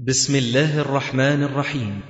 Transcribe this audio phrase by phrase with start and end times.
[0.00, 2.00] بسم الله الرحمن الرحيم.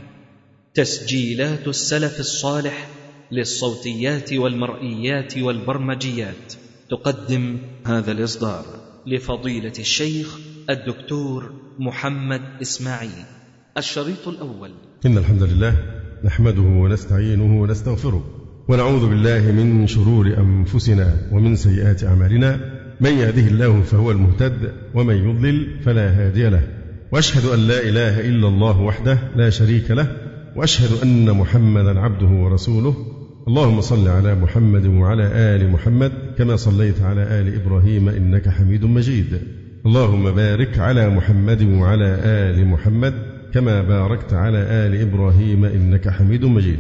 [0.75, 2.89] تسجيلات السلف الصالح
[3.33, 6.55] للصوتيات والمرئيات والبرمجيات.
[6.91, 8.65] تقدم هذا الإصدار
[9.07, 10.39] لفضيلة الشيخ
[10.71, 13.25] الدكتور محمد إسماعيل.
[13.79, 14.71] الشريط الأول.
[15.07, 15.75] إن الحمد لله
[16.25, 18.25] نحمده ونستعينه ونستغفره
[18.69, 22.61] ونعوذ بالله من شرور أنفسنا ومن سيئات أعمالنا.
[23.01, 26.74] من يهده الله فهو المهتد ومن يضلل فلا هادي له.
[27.15, 30.07] وأشهد أن لا إله إلا الله وحده لا شريك له
[30.57, 32.95] وأشهد أن محمدا عبده ورسوله.
[33.49, 39.41] اللهم صل على محمد وعلى آل محمد كما صليت على آل إبراهيم إنك حميد مجيد.
[39.87, 43.15] اللهم بارك على محمد وعلى آل محمد
[43.55, 46.79] كما باركت على آل إبراهيم إنك حميد مجيد.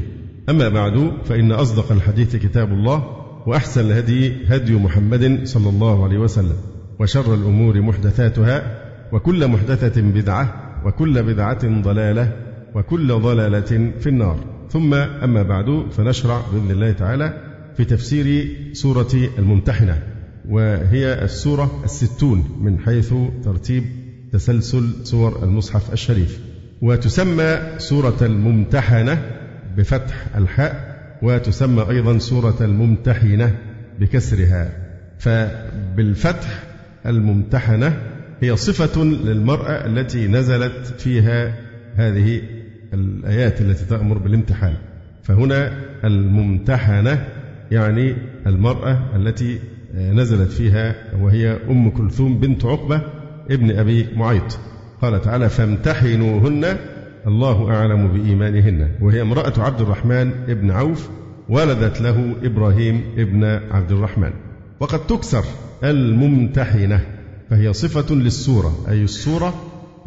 [0.48, 3.05] أما بعد فإن أصدق الحديث كتاب الله
[3.47, 6.56] وأحسن الهدي هدي محمد صلى الله عليه وسلم
[7.01, 8.84] وشر الأمور محدثاتها
[9.14, 10.54] وكل محدثة بدعة
[10.84, 12.32] وكل بدعة ضلالة
[12.74, 14.44] وكل ضلالة في النار.
[14.70, 17.41] ثم أما بعد فنشرع بإذن الله تعالى
[17.77, 19.08] في تفسير سورة
[19.39, 20.02] الممتحنة
[20.48, 23.84] وهي السورة الستون من حيث ترتيب
[24.33, 26.41] تسلسل سور المصحف الشريف.
[26.83, 29.22] وتسمى سورة الممتحنة
[29.77, 33.58] بفتح الحاء وتسمى أيضا سورة الممتحنة
[34.00, 34.72] بكسرها.
[35.19, 36.62] فبالفتح
[37.06, 41.54] الممتحنة هي صفة للمرأة التي نزلت فيها
[41.94, 42.42] هذه
[42.94, 44.74] الآيات التي تأمر بالامتحان.
[45.22, 45.72] فهنا
[46.04, 47.27] الممتحنة
[47.70, 49.58] يعني المرأة التي
[49.94, 53.00] نزلت فيها وهي أم كلثوم بنت عقبة
[53.50, 54.58] ابن أبي معيط.
[55.02, 56.77] قال تعالى فامتحنوهن
[57.27, 58.88] الله أعلم بإيمانهن.
[59.00, 61.10] وهي امرأة عبد الرحمن ابن عوف
[61.48, 64.30] ولدت له إبراهيم ابن عبد الرحمن.
[64.80, 65.44] وقد تكسر
[65.84, 67.00] الممتحنة.
[67.50, 69.55] فهي صفة للسورة أي السورة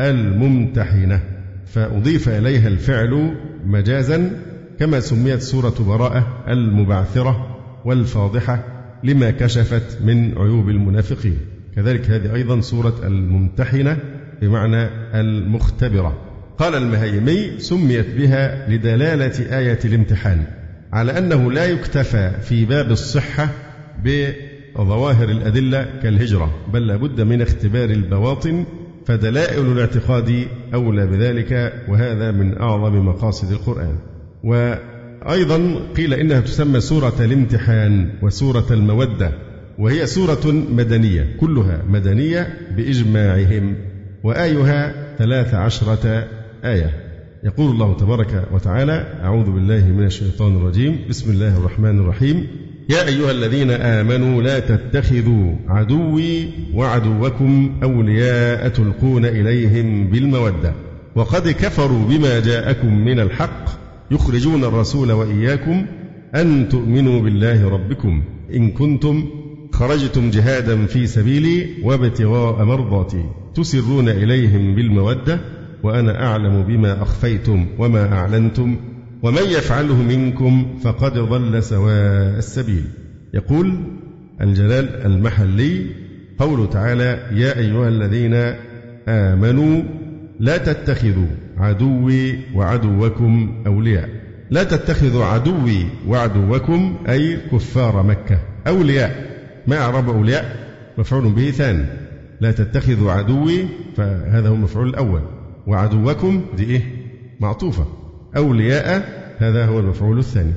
[0.01, 1.19] الممتحنة.
[1.65, 3.35] فأضيف إليها الفعل
[3.65, 4.31] مجازا
[4.79, 8.63] كما سميت سورة براءة المبعثرة والفاضحة
[9.03, 11.37] لما كشفت من عيوب المنافقين.
[11.75, 13.97] كذلك هذه أيضا سورة الممتحنة
[14.41, 16.27] بمعنى المختبرة.
[16.57, 20.43] قال المهيمي سميت بها لدلالة آية الامتحان
[20.93, 23.49] على أنه لا يكتفى في باب الصحة
[24.77, 28.65] بظواهر الأدلة كالهجرة بل لابد من اختبار البواطن
[29.05, 33.95] فدلائل الاعتقاد أولى بذلك وهذا من أعظم مقاصد القرآن.
[34.43, 39.31] وأيضا قيل إنها تسمى سورة الامتحان وسورة المودة
[39.79, 43.75] وهي سورة مدنية كلها مدنية بإجماعهم
[44.23, 46.27] وآيها ثلاث عشرة
[46.63, 47.07] آية.
[47.43, 52.47] يقول الله تبارك وتعالى أعوذ بالله من الشيطان الرجيم بسم الله الرحمن الرحيم
[52.89, 60.73] يا أيها الذين آمنوا لا تتخذوا عدوي وعدوكم أولياء تلقون إليهم بالمودة.
[61.15, 63.65] وقد كفروا بما جاءكم من الحق
[64.11, 65.85] يخرجون الرسول وإياكم
[66.35, 68.23] أن تؤمنوا بالله ربكم.
[68.53, 69.25] إن كنتم
[69.71, 73.25] خرجتم جهادا في سبيلي وابتغاء مرضاتي
[73.55, 75.39] تسرون إليهم بالمودة
[75.83, 78.75] وأنا أعلم بما أخفيتم وما أعلنتم.
[79.27, 82.83] ومن يفعله منكم فقد ضل سواء السبيل.
[83.33, 83.77] يقول
[84.41, 85.85] الجلال المحلي
[86.39, 88.33] قوله تعالى يا أيها الذين
[89.07, 89.83] آمنوا
[90.39, 91.27] لا تتخذوا
[91.57, 94.09] عدوي وعدوكم أولياء.
[94.49, 99.25] لا تتخذوا عدوي وعدوكم أي كفار مكة أولياء.
[99.67, 100.55] ما أعرب أولياء؟
[100.97, 101.85] مفعول به ثاني
[102.41, 103.65] لا تتخذوا عدوي
[103.97, 105.21] فهذا هو المفعول الأول.
[105.67, 106.81] وعدوكم دي إيه؟
[107.39, 107.85] معطوفة.
[108.35, 110.53] أولياء هذا هو المفعول الثاني.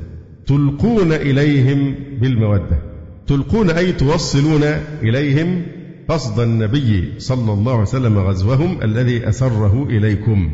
[0.46, 2.78] تلقون إليهم بالمودة.
[3.26, 4.62] تلقون أي توصلون
[5.02, 5.62] إليهم
[6.08, 10.50] قصد النبي صلى الله عليه وسلم غزوهم الذي أسره إليكم.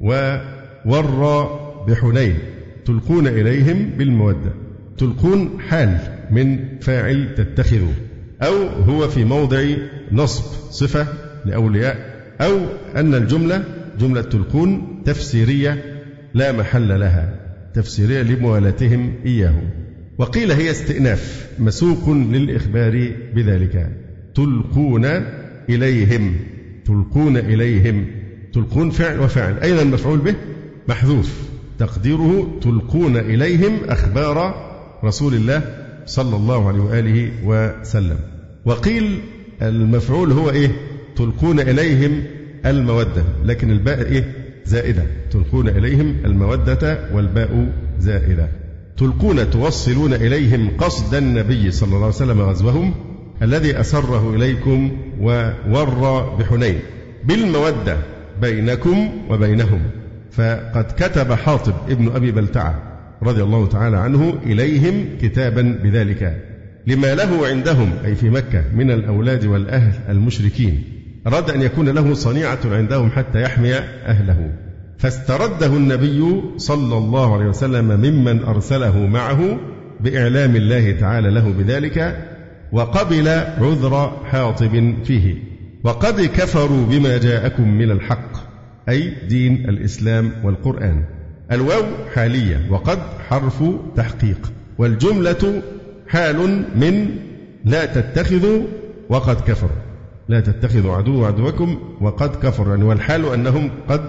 [0.00, 1.48] وور
[1.88, 2.34] بحنين.
[2.84, 4.54] تلقون إليهم بالمودة.
[4.98, 5.98] تلقون حال
[6.30, 7.92] من فاعل تتخذوا
[8.42, 9.64] أو هو في موضع
[10.12, 11.06] نصب صفة
[11.44, 11.96] لأولياء.
[12.40, 12.58] أو
[12.96, 13.64] أن الجملة
[14.00, 15.97] جملة تلقون تفسيرية
[16.34, 17.34] لا محل لها
[17.74, 19.54] تفسيرية لموالاتهم إياه
[20.18, 23.96] وقيل هي استئناف مسوق للإخبار بذلك.
[24.34, 25.04] تلقون
[25.68, 26.36] إليهم
[26.84, 28.06] تلقون إليهم.
[28.52, 29.58] تلقون فعل وفعل.
[29.58, 30.34] أين المفعول به؟
[30.88, 31.48] محذوف.
[31.78, 34.54] تقديره تلقون إليهم أخبار
[35.04, 35.62] رسول الله
[36.06, 38.18] صلى الله عليه وآله وسلم.
[38.64, 39.20] وقيل
[39.62, 40.70] المفعول هو إيه؟
[41.16, 42.22] تلقون إليهم
[42.66, 43.24] المودة.
[43.44, 44.37] لكن الباء إيه؟
[44.68, 45.02] زائدة.
[45.30, 48.48] تلقون إليهم المودة والباء زائدة.
[48.96, 52.94] تلقون توصلون إليهم قصد النبي صلى الله عليه وسلم غزوهم
[53.42, 56.78] الذي أسره إليكم وور بحنين.
[57.24, 57.96] بالمودة
[58.40, 59.80] بينكم وبينهم.
[60.32, 62.82] فقد كتب حاطب ابن أبي بلتعة
[63.22, 66.44] رضي الله تعالى عنه إليهم كتابا بذلك.
[66.86, 70.97] لما له عندهم أي في مكة من الأولاد والأهل المشركين.
[71.28, 73.74] أراد أن يكون له صنيعة عندهم حتى يحمي
[74.06, 74.50] أهله.
[74.98, 79.58] فاسترده النبي صلى الله عليه وسلم ممن أرسله معه
[80.00, 82.26] بإعلام الله تعالى له بذلك
[82.72, 85.34] وقبل عذر حاطب فيه.
[85.84, 88.32] وقد كفروا بما جاءكم من الحق
[88.88, 91.04] أي دين الإسلام والقرآن.
[91.52, 91.84] الواو
[92.14, 92.98] حالية وقد
[93.28, 93.64] حرف
[93.96, 94.52] تحقيق.
[94.78, 95.62] والجملة
[96.08, 97.08] حال من
[97.64, 98.62] لا تتخذوا
[99.08, 99.87] وقد كفروا
[100.28, 104.00] لا تتخذوا عدو عدوكم وقد كفروا يعني والحال أنهم قد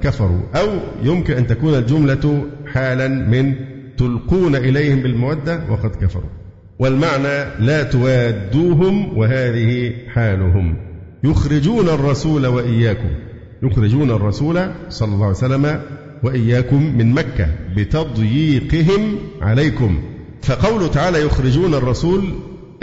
[0.00, 0.40] كفروا.
[0.54, 0.68] أو
[1.02, 3.54] يمكن أن تكون الجملة حالا من
[3.96, 6.30] تلقون إليهم بالمودة وقد كفروا.
[6.78, 10.76] والمعنى لا توادوهم وهذه حالهم.
[11.24, 13.10] يخرجون الرسول وإياكم.
[13.62, 15.80] يخرجون الرسول صلى الله عليه وسلم
[16.22, 17.46] وإياكم من مكة
[17.76, 19.98] بتضييقهم عليكم.
[20.42, 22.24] فقوله تعالى يخرجون الرسول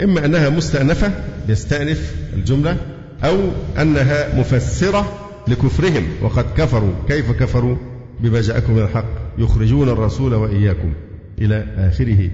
[0.02, 1.10] إما أنها مستأنفة
[1.48, 2.76] يستأنف الجملة
[3.24, 3.38] أو
[3.82, 5.12] أنها مفسرة
[5.48, 6.92] لكفرهم وقد كفروا.
[7.08, 7.76] كيف كفروا؟
[8.20, 9.06] بما جاءكم من الحق
[9.38, 10.92] يخرجون الرسول وإياكم
[11.38, 12.30] إلى آخره.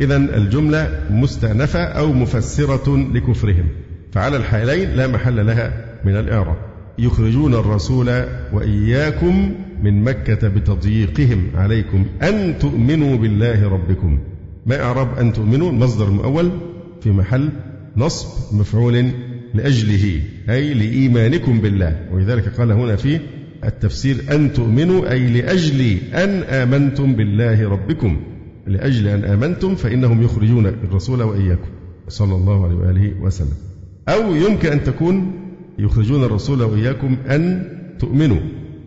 [0.00, 3.68] إذا الجملة مستأنفة أو مفسرة لكفرهم.
[4.12, 5.72] فعلى الحالين لا محل لها
[6.04, 6.56] من الإعراب.
[6.98, 12.06] يخرجون الرسول وإياكم من مكة بتضييقهم عليكم.
[12.22, 14.18] أن تؤمنوا بالله ربكم.
[14.66, 16.50] ما إعراب أن تؤمنوا؟ المصدر المؤول
[17.04, 17.48] في محل
[17.96, 19.10] نصب مفعول
[19.54, 22.08] لأجله أي لإيمانكم بالله.
[22.12, 23.20] ولذلك قال هنا في
[23.64, 28.20] التفسير أن تؤمنوا أي لأجل أن آمنتم بالله ربكم.
[28.66, 31.68] لأجل أن آمنتم فإنهم يخرجون الرسول وإياكم
[32.08, 33.56] صلى الله عليه وآله وسلم.
[34.08, 35.32] أو يمكن أن تكون
[35.78, 37.64] يخرجون الرسول وإياكم أن
[37.98, 38.40] تؤمنوا.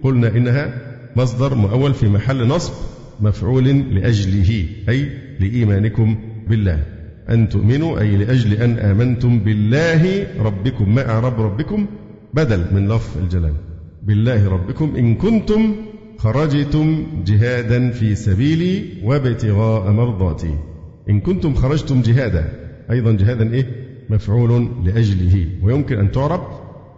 [0.03, 0.81] قلنا إنها
[1.15, 2.73] مصدر مؤول في محل نصب
[3.21, 5.09] مفعول لأجله أي
[5.39, 6.17] لإيمانكم
[6.49, 6.96] بالله.
[7.29, 11.85] أن تؤمنوا أي لأجل أن آمنتم بالله ربكم ما أعرب ربكم
[12.33, 13.53] بدل من لفظ الجلال.
[14.03, 15.75] بالله ربكم إن كنتم
[16.17, 20.53] خرجتم جهادا في سبيلي وابتغاء مرضاتي.
[21.09, 22.53] إن كنتم خرجتم جهادا
[22.91, 23.65] أيضا جهادا إيه؟
[24.09, 25.47] مفعول لأجله.
[25.63, 26.41] ويمكن أن تعرب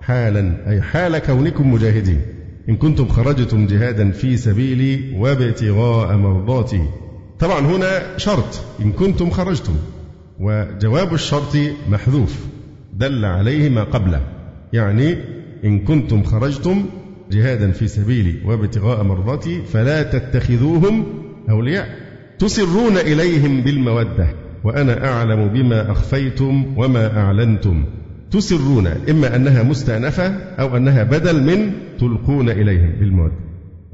[0.01, 2.21] حالا أي حال كونكم مجاهدين.
[2.69, 6.81] إن كنتم خرجتم جهادا في سبيلي وابتغاء مرضاتي.
[7.39, 9.73] طبعا هنا شرط إن كنتم خرجتم.
[10.39, 11.57] وجواب الشرط
[11.89, 12.45] محذوف.
[12.93, 14.21] دل عليه ما قبله.
[14.73, 15.15] يعني
[15.65, 16.85] إن كنتم خرجتم
[17.31, 21.05] جهادا في سبيلي وابتغاء مرضاتي فلا تتخذوهم
[21.49, 21.89] أولياء.
[22.39, 24.29] تسرون إليهم بالمودة.
[24.63, 27.85] وأنا أعلم بما أخفيتم وما أعلنتم.
[28.31, 30.27] تسرون إما أنها مستأنفة
[30.59, 33.35] أو أنها بدل من تلقون إليهم بالمودة.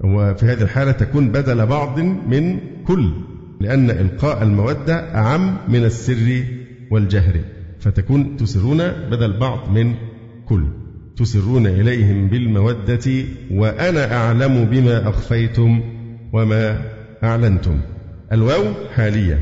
[0.03, 3.11] وفي هذه الحالة تكون بدل بعض من كل.
[3.61, 6.43] لأن إلقاء المودة أعم من السر
[6.91, 7.33] والجهر
[7.79, 8.77] فتكون تسرون
[9.11, 9.95] بدل بعض من
[10.49, 10.63] كل.
[11.17, 15.81] تسرون إليهم بالمودة وأنا أعلم بما أخفيتم
[16.33, 16.81] وما
[17.23, 17.79] أعلنتم.
[18.31, 18.63] الواو
[18.95, 19.39] حالية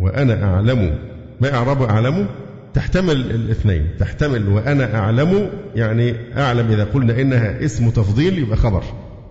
[0.00, 0.98] وأنا أعلم.
[1.40, 2.26] ما أعرب أعلم؟
[2.74, 3.86] تحتمل الاثنين.
[3.98, 8.82] تحتمل وأنا أعلم يعني أعلم إذا قلنا إنها اسم تفضيل يبقى خبر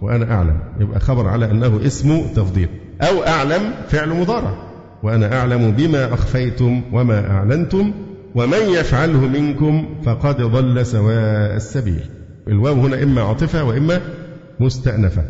[0.01, 0.59] وأنا أعلم.
[0.79, 2.69] يبقى خبر على أنه اسم تفضيل.
[3.01, 4.69] أو أعلم فعل مضارع.
[5.03, 7.93] وأنا أعلم بما أخفيتم وما أعلنتم
[8.35, 12.03] ومن يفعله منكم فقد ضل سواء السبيل.
[12.47, 14.01] الواو هنا إما عاطفة وإما
[14.59, 15.23] مستأنفة.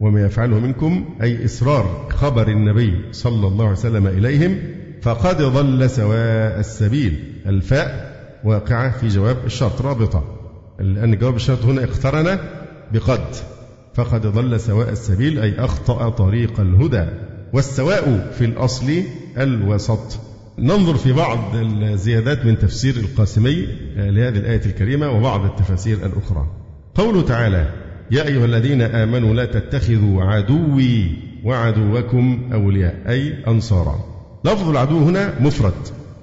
[0.00, 4.58] وما يفعله منكم أي إصرار خبر النبي صلى الله عليه وسلم إليهم
[5.02, 7.42] فقد ضل سواء السبيل.
[7.46, 8.12] الفاء
[8.44, 10.24] واقعة في جواب الشرط رابطة.
[10.80, 12.38] لأن جواب الشرط هنا اقترن
[12.92, 13.20] بقد.
[13.94, 17.06] فقد ضل سواء السبيل أي أخطأ طريق الهدى.
[17.52, 19.02] والسواء في الأصل
[19.38, 20.20] الوسط.
[20.58, 26.46] ننظر في بعض الزيادات من تفسير القاسمي لهذه الآية الكريمة وبعض التفاسير الأخرى.
[26.94, 27.70] قوله تعالى
[28.10, 31.06] يا أيها الذين آمنوا لا تتخذوا عدوي
[31.44, 33.98] وعدوكم أولياء أي أنصارا.
[34.44, 35.74] لفظ العدو هنا مفرد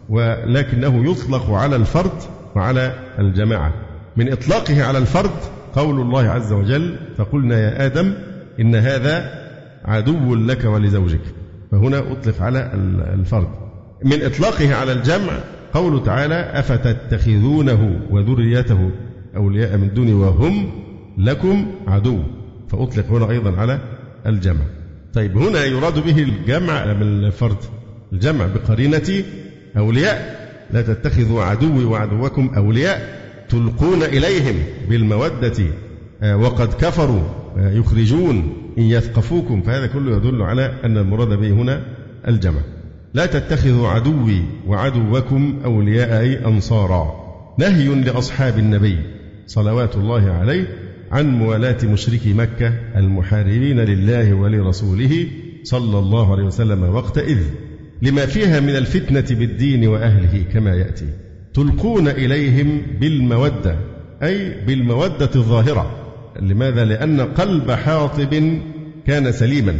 [0.09, 2.21] ولكنه يطلق على الفرد
[2.55, 3.73] وعلى الجماعة.
[4.17, 5.31] من إطلاقه على الفرد
[5.73, 8.13] قول الله عز وجل فقلنا يا آدم
[8.59, 9.39] إن هذا
[9.85, 11.21] عدو لك ولزوجك.
[11.71, 12.71] فهنا أطلق على
[13.13, 13.47] الفرد.
[14.05, 15.31] من إطلاقه على الجمع
[15.73, 18.91] قوله تعالى أفتتخذونه وذريته
[19.35, 20.71] أولياء من دوني وهم
[21.17, 22.23] لكم عدو.
[22.69, 23.79] فأطلق هنا أيضا على
[24.25, 24.65] الجمع.
[25.13, 27.57] طيب هنا يراد به الجمع من الفرد.
[28.13, 29.23] الجمع بقرينة
[29.77, 30.39] أولياء.
[30.71, 33.19] لا تتخذوا عدوي وعدوكم أولياء.
[33.49, 34.55] تلقون إليهم
[34.89, 35.65] بالمودة
[36.21, 37.23] آه، وقد كفروا
[37.57, 39.61] آه، يخرجون إن يثقفوكم.
[39.61, 41.81] فهذا كله يدل على أن المراد به هنا
[42.27, 42.61] الجمع.
[43.13, 47.29] لا تتخذوا عدوي وعدوكم أولياء أي أنصارا.
[47.59, 48.97] نهي لأصحاب النبي
[49.47, 50.67] صلوات الله عليه
[51.11, 55.27] عن موالاة مشركي مكة المحاربين لله ولرسوله
[55.63, 57.43] صلى الله عليه وسلم وقتئذ
[58.01, 61.28] لما فيها من الفتنة بالدين وأهله كما يأتي.
[61.53, 63.75] تلقون إليهم بالمودة
[64.23, 65.91] أي بالمودة الظاهرة.
[66.41, 68.59] لماذا؟ لأن قلب حاطب
[69.07, 69.75] كان سليما.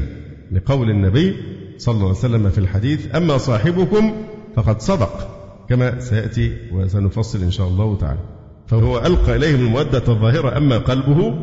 [0.51, 1.35] لقول النبي
[1.77, 4.13] صلى الله عليه وسلم في الحديث أما صاحبكم
[4.55, 5.35] فقد صدق.
[5.69, 8.19] كما سيأتي وسنفصل إن شاء الله تعالى.
[8.67, 11.33] فهو ألقى إليهم المودة الظاهرة أما قلبه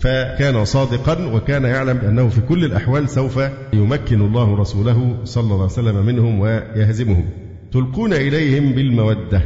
[0.00, 3.40] فكان صادقا وكان يعلم أنه في كل الأحوال سوف
[3.72, 7.28] يمكن الله رسوله صلى الله عليه وسلم منهم ويهزمهم.
[7.72, 9.42] تلقون إليهم بالمودة.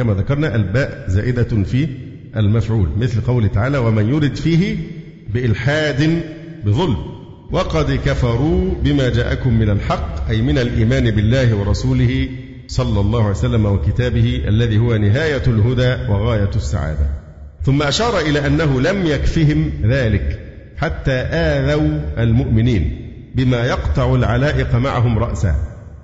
[0.00, 1.88] كما ذكرنا الباء زائدة في
[2.36, 4.76] المفعول مثل قوله تعالى ومن يرد فيه
[5.34, 6.22] بإلحاد
[6.64, 6.96] بظلم
[7.50, 12.28] وقد كفروا بما جاءكم من الحق أي من الإيمان بالله ورسوله
[12.68, 17.06] صلى الله عليه وسلم وكتابه الذي هو نهاية الهدى وغاية السعادة.
[17.62, 20.40] ثم أشار إلى أنه لم يكفهم ذلك
[20.76, 25.54] حتى آذوا المؤمنين بما يقطع العلائق معهم رأسا.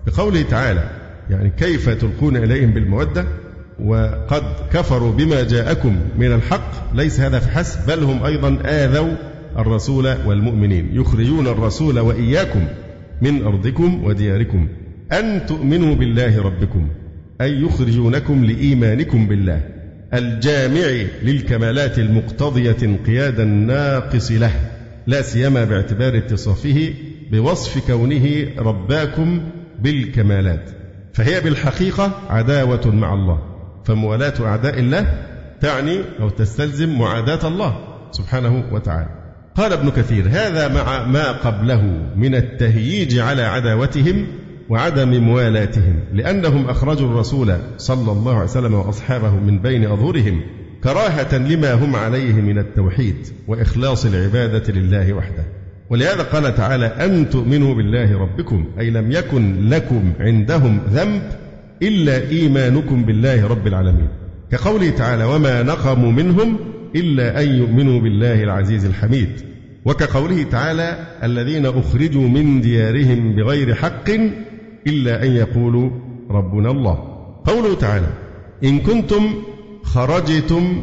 [0.07, 0.91] بقوله تعالى
[1.31, 3.46] يعني كيف تلقون إليهم بالمودة؟
[3.85, 4.43] وقد
[4.73, 9.15] كفروا بما جاءكم من الحق ليس هذا فحسب بل هم أيضا آذوا
[9.59, 12.67] الرسول والمؤمنين يخرجون الرسول وإياكم
[13.23, 14.69] من أرضكم ودياركم.
[15.13, 16.89] أن تؤمنوا بالله ربكم
[17.41, 19.61] أي يخرجونكم لإيمانكم بالله
[20.15, 24.53] الجامع للكمالات المقتضية انقياد الناقص له
[25.07, 26.95] لا سيما باعتبار اتصافه
[27.33, 29.41] بوصف كونه رباكم
[29.83, 30.71] بالكمالات.
[31.13, 33.56] فهي بالحقيقة عداوة مع الله.
[33.87, 35.07] فموالاة أعداء الله
[35.61, 37.77] تعني أو تستلزم معاداة الله
[38.11, 39.09] سبحانه وتعالى.
[39.55, 41.83] قال ابن كثير هذا مع ما قبله
[42.17, 44.27] من التهييج على عداوتهم
[44.69, 50.41] وعدم موالاتهم لأنهم أخرجوا الرسول صلى الله عليه وسلم وأصحابه من بين أظهرهم
[50.85, 53.17] كراهة لما هم عليه من التوحيد
[53.49, 55.45] وإخلاص العبادة لله وحده.
[55.91, 61.23] ولهذا قال تعالى أن تؤمنوا بالله ربكم أي لم يكن لكم عندهم ذنب
[61.83, 64.09] إلا إيمانكم بالله رب العالمين.
[64.51, 66.57] كقوله تعالى وما نقموا منهم
[66.97, 69.29] إلا أن يؤمنوا بالله العزيز الحميد
[69.85, 74.11] وكقوله تعالى الذين أخرجوا من ديارهم بغير حق
[74.87, 75.91] إلا أن يقولوا
[76.31, 76.95] ربنا الله
[77.45, 78.09] قوله تعالى
[78.65, 79.35] إن كنتم
[79.83, 80.83] خرجتم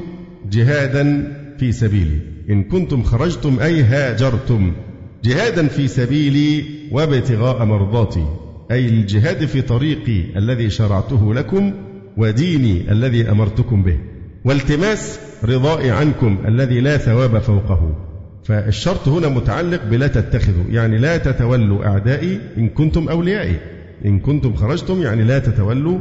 [0.52, 2.20] جهادا في سبيلي
[2.50, 4.74] إن كنتم خرجتم أي هاجرتم
[5.24, 8.26] جهادا في سبيلي وابتغاء مرضاتي
[8.72, 11.74] أي الجهاد في طريقي الذي شرعته لكم
[12.18, 13.98] وديني الذي أمرتكم به
[14.46, 17.96] والتماس رضائي عنكم الذي لا ثواب فوقه.
[18.44, 23.56] فالشرط هنا متعلق بلا تتخذوا يعني لا تتولوا أعدائي إن كنتم أوليائي.
[24.06, 26.00] إن كنتم خرجتم يعني لا تتولوا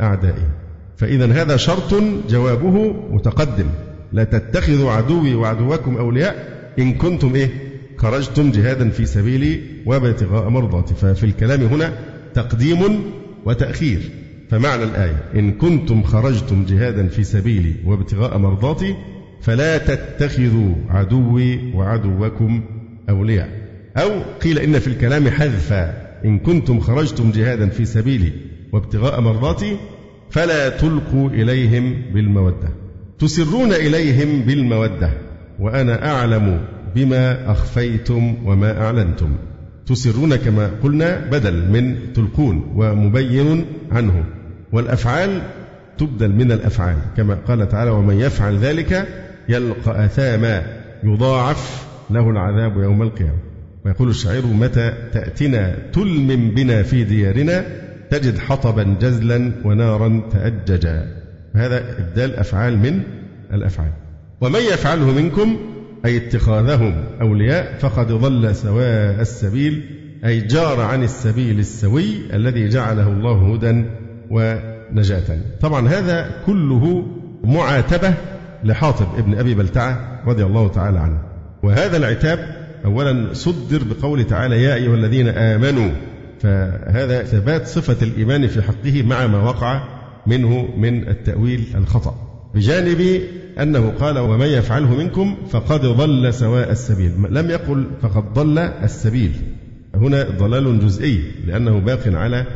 [0.00, 0.46] أعدائي.
[0.96, 1.94] فإذا هذا شرط
[2.28, 3.66] جوابه متقدم.
[4.12, 6.34] لا تتخذوا عدوي وعدوكم أولياء
[6.78, 7.48] إن كنتم إيه؟
[8.04, 10.94] خرجتم جهادا في سبيلي وابتغاء مرضاتي.
[10.94, 11.92] ففي الكلام هنا
[12.34, 12.78] تقديم
[13.44, 14.00] وتأخير.
[14.50, 18.94] فمعنى الآية إن كنتم خرجتم جهادا في سبيلي وابتغاء مرضاتي
[19.40, 22.64] فلا تتخذوا عدوي وعدوكم
[23.10, 23.48] أولياء.
[23.96, 24.10] أو
[24.42, 25.94] قيل إن في الكلام حذفا
[26.24, 28.32] إن كنتم خرجتم جهادا في سبيلي
[28.72, 29.76] وابتغاء مرضاتي
[30.30, 32.68] فلا تلقوا إليهم بالمودة.
[33.18, 35.10] تسرون إليهم بالمودة
[35.60, 39.36] وأنا أعلم بما أخفيتم وما أعلنتم.
[39.86, 44.24] تسرون كما قلنا بدل من تلقون ومبين عنه.
[44.72, 45.42] والأفعال
[45.98, 49.08] تبدل من الأفعال كما قال تعالى ومن يفعل ذلك
[49.48, 50.62] يلقى أثاما
[51.04, 53.38] يضاعف له العذاب يوم القيامة.
[53.84, 57.64] ويقول الشاعر متى تأتنا تلم بنا في ديارنا
[58.10, 61.22] تجد حطبا جزلا ونارا تأججا.
[61.54, 63.00] هذا إبدال أفعال من
[63.52, 63.92] الأفعال.
[64.40, 65.56] ومن يفعله منكم
[66.04, 69.82] أي اتخاذهم أولياء فقد ضل سواء السبيل
[70.24, 73.84] أي جار عن السبيل السوي الذي جعله الله هدى
[74.30, 75.38] ونجاة.
[75.60, 77.06] طبعا هذا كله
[77.44, 78.14] معاتبة
[78.64, 81.18] لحاطب ابن أبي بلتعة رضي الله تعالى عنه.
[81.62, 82.38] وهذا العتاب
[82.84, 85.90] أولا صدر بقول تعالى يا أيها الذين آمنوا
[86.40, 89.82] فهذا ثبات صفة الإيمان في حقه مع ما وقع
[90.26, 92.14] منه من التأويل الخطأ.
[92.54, 93.20] بجانب
[93.62, 97.12] أنه قال ومن يفعله منكم فقد ضل سواء السبيل.
[97.30, 99.32] لم يقل فقد ضل السبيل.
[99.94, 102.46] هنا ضلال جزئي لأنه باق على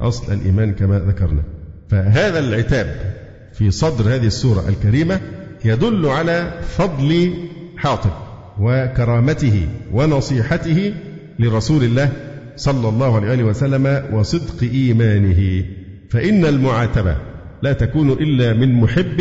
[0.00, 1.42] أصل الإيمان كما ذكرنا.
[1.88, 3.14] فهذا العتاب
[3.52, 5.20] في صدر هذه السورة الكريمة
[5.64, 7.34] يدل على فضل
[7.76, 8.10] حاطب
[8.60, 10.94] وكرامته ونصيحته
[11.38, 12.12] لرسول الله
[12.56, 15.64] صلى الله عليه وسلم وصدق إيمانه.
[16.10, 17.16] فإن المعاتبة
[17.62, 19.20] لا تكون إلا من محب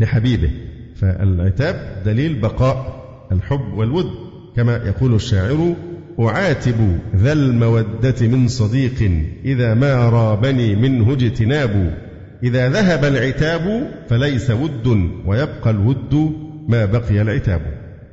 [0.00, 0.50] لحبيبه.
[0.94, 4.10] فالعتاب دليل بقاء الحب والود
[4.56, 5.74] كما يقول الشاعر
[6.20, 9.10] أعاتب ذا المودة من صديق
[9.44, 11.98] إذا ما رابني منه اجتناب.
[12.42, 16.32] إذا ذهب العتاب فليس ود ويبقى الود
[16.68, 17.60] ما بقي العتاب.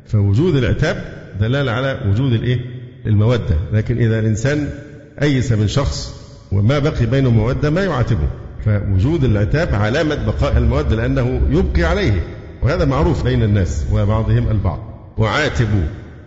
[0.06, 0.98] فوجود العتاب
[1.40, 2.60] دلالة على وجود الإيه؟
[3.06, 3.58] المودة.
[3.74, 4.70] لكن إذا الإنسان
[5.22, 8.28] أيس من شخص وما بقي بينه مودة ما يعاتبه.
[8.66, 12.24] فوجود العتاب علامة بقاء المودة لأنه يبقي عليه
[12.62, 14.80] وهذا معروف بين الناس وبعضهم البعض.
[15.18, 15.68] وعاتب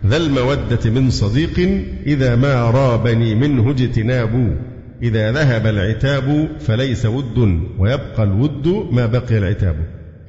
[0.05, 4.57] ذا المودة من صديق إذا ما رابني منه اجتناب.
[5.03, 9.75] إذا ذهب العتاب فليس ود ويبقى الود ما بقي العتاب.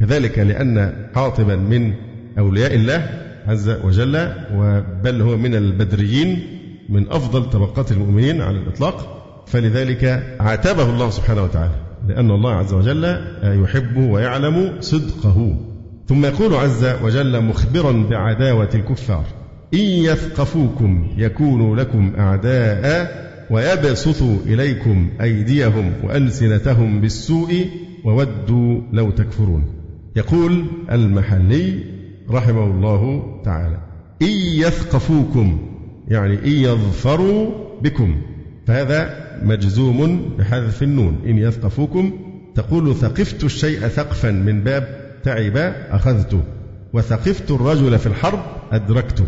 [0.01, 1.93] كذلك لأن حاطبا من
[2.39, 3.09] أولياء الله
[3.47, 6.39] عز وجل وبل هو من البدريين
[6.89, 9.15] من أفضل طبقات المؤمنين على الإطلاق.
[9.47, 11.88] فلذلك عاتبه الله سبحانه وتعالى.
[12.09, 15.57] لأن الله عز وجل يحب ويعلم صدقه.
[16.07, 19.25] ثم يقول عز وجل مخبرا بعداوة الكفار
[19.75, 27.67] إن يثقفوكم يكونوا لكم أعداء ويبسطوا إليكم أيديهم وألسنتهم بالسوء
[28.05, 29.65] وودوا لو تكفرون.
[30.17, 31.85] يقول المحلي
[32.31, 33.79] رحمه الله تعالى
[34.23, 35.59] إن يثقفوكم
[36.09, 37.51] يعني إن يظفروا
[37.83, 38.17] بكم.
[38.69, 41.19] فهذا مجزوم بحذف النون.
[41.27, 42.13] إن يثقفوكم
[42.55, 45.57] تقول ثقفت الشيء ثقفا من باب تعب
[45.91, 46.43] أخذته
[46.93, 48.39] وثقفت الرجل في الحرب
[48.73, 49.25] أدركته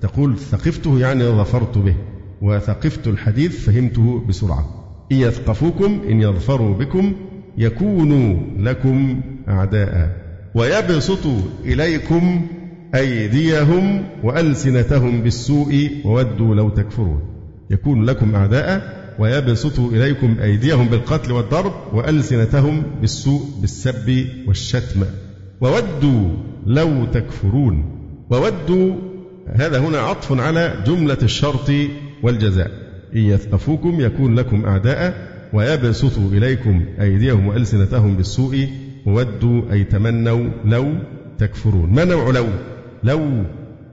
[0.00, 1.94] تقول ثقفته يعني ظفرت به.
[2.42, 4.68] وثقفت الحديث فهمته بسرعة.
[5.12, 7.12] إن يثقفوكم إن يظفروا بكم
[7.58, 10.16] يكونوا لكم أعداء.
[10.54, 12.46] ويبسطوا إليكم
[12.94, 17.37] أيديهم وألسنتهم بالسوء وودوا لو تكفرون.
[17.70, 25.02] يكون لكم أعداء ويبسطوا إليكم أيديهم بالقتل والضرب وألسنتهم بالسوء بالسب والشتم.
[25.60, 26.28] وودوا
[26.66, 27.84] لو تكفرون.
[28.30, 28.94] وودوا
[29.46, 31.70] هذا هنا عطف على جملة الشرط
[32.22, 32.70] والجزاء.
[33.16, 38.68] إن يثقفوكم يكون لكم أعداء ويبسطوا إليكم أيديهم وألسنتهم بالسوء.
[39.06, 40.94] وودوا أي تمنوا لو
[41.38, 41.90] تكفرون.
[41.90, 42.46] ما نوع لو؟
[43.04, 43.44] لو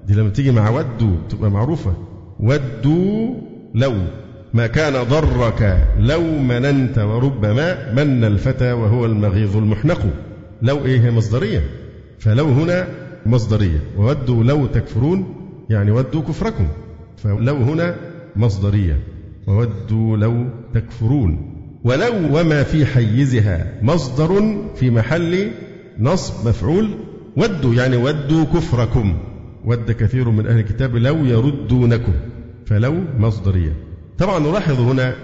[0.08, 1.96] دي لما تيجي مع ودوا تبقى معروفة.
[2.40, 3.36] ودوا
[3.76, 3.94] لو
[4.54, 10.02] ما كان ضرك لو مننت وربما من الفتى وهو المغيظ المحنق.
[10.62, 11.64] لو إيه مصدرية؟
[12.20, 12.88] فلو هنا
[13.26, 13.80] مصدرية.
[13.98, 15.36] وودوا لو تكفرون
[15.70, 16.68] يعني ودوا كفركم.
[17.18, 17.96] فلو هنا
[18.36, 19.00] مصدرية.
[19.48, 21.52] وودوا لو تكفرون.
[21.84, 25.52] ولو وما في حيزها مصدر في محل
[26.00, 26.90] نصب مفعول
[27.38, 29.18] ودوا يعني ودوا كفركم.
[29.66, 32.14] ود كثير من أهل الكتاب لو يردونكم.
[32.66, 33.74] فلو مصدرية.
[34.18, 35.16] طبعا نلاحظ هنا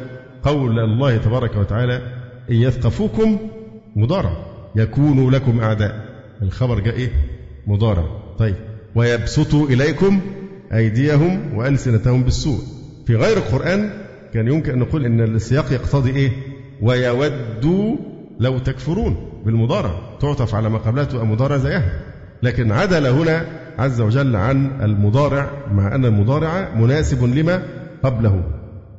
[0.43, 1.95] قول الله تبارك وتعالى
[2.51, 3.37] إن يثقفوكم
[3.95, 6.05] مضارع يكونوا لكم أعداء.
[6.41, 7.11] الخبر جاء إيه؟
[7.67, 8.05] مضارع.
[8.37, 8.55] طيب
[8.95, 10.19] ويبسطوا إليكم
[10.73, 12.59] أيديهم وألسنتهم بالسوء.
[13.05, 13.89] في غير القرآن
[14.33, 16.31] كان يمكن أن نقول أن السياق يقتضي إيه؟
[16.81, 17.95] ويودوا
[18.39, 20.17] لو تكفرون بالمضارع.
[20.19, 22.01] تعطف على ما قبلها تبقى مضارع زيها.
[22.43, 23.45] لكن عدل هنا
[23.81, 27.63] عز وجل عن المضارع مع أن المضارع مناسب لما
[28.03, 28.43] قبله.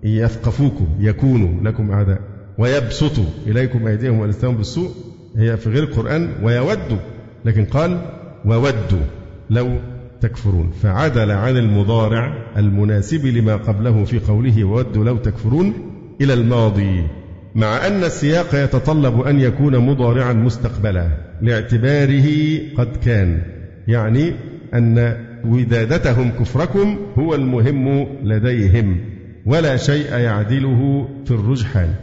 [0.05, 2.21] يثقفوكم يكونوا لكم أعداء.
[2.59, 4.91] ويبسطوا إليكم أيديهم وألسنتهم بالسوء.
[5.37, 6.99] هي في غير القرآن ويودوا
[7.45, 7.99] لكن قال
[8.45, 9.05] وودوا
[9.51, 9.79] لو
[10.21, 10.71] تكفرون.
[10.83, 15.73] فعدل عن المضارع المناسب لما قبله في قوله وودوا لو تكفرون
[16.21, 17.07] إلى الماضي.
[17.55, 21.09] مع أن السياق يتطلب أن يكون مضارعا مستقبلا.
[21.43, 23.43] لاعتباره قد كان.
[23.89, 24.33] يعني
[24.75, 29.01] أن ودادتهم كفركم هو المهم لديهم
[29.47, 31.95] ولا شيء يعدله في الرجحان.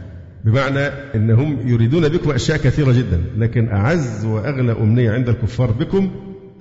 [0.44, 6.10] بمعنى أنهم يريدون بكم أشياء كثيرة جدا لكن أعز وأغلى أمنية عند الكفار بكم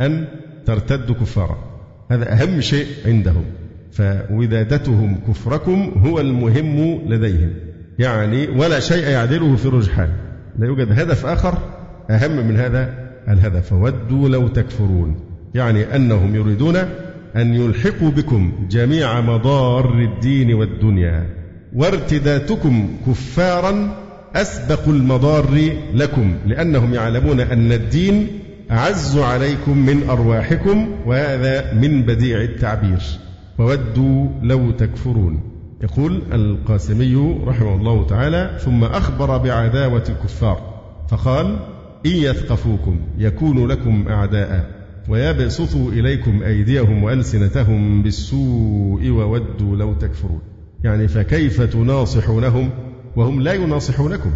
[0.02, 0.28] أن
[0.65, 1.58] ترتدوا كفارا.
[2.12, 3.43] هذا أهم شيء عندهم.
[3.91, 7.54] فودادتهم كفركم هو المهم لديهم.
[8.00, 10.10] يعني ولا شيء يعدله في الرجحان.
[10.60, 11.58] لا يوجد هدف آخر
[12.10, 12.93] أهم من هذا
[13.30, 13.74] الهدف.
[13.74, 15.28] ودوا لو تكفرون.
[15.55, 16.75] يعني أنهم يريدون
[17.35, 21.25] أن يلحقوا بكم جميع مضار الدين والدنيا
[21.75, 23.95] وارتداتكم كفارا
[24.35, 28.27] أسبق المضار لكم لأنهم يعلمون أن الدين
[28.71, 33.01] أعز عليكم من أرواحكم وهذا من بديع التعبير.
[33.59, 35.41] وودوا لو تكفرون.
[35.83, 40.62] يقول القاسمي رحمه الله تعالى ثم أخبر بعداوة الكفار
[41.09, 41.59] فقال
[42.05, 44.78] إن يثقفوكم يكونوا لكم أعداء.
[45.10, 50.41] ويبسطوا إليكم أيديهم وألسنتهم بالسوء وودوا لو تكفرون.
[50.84, 52.69] يعني فكيف تناصحونهم
[53.15, 54.32] وهم لا يناصحونكم؟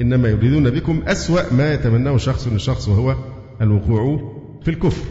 [0.00, 3.16] إنما يريدون بكم أسوأ ما يتمناه شخص لشخص وهو
[3.60, 5.04] الوقوع في الكفر.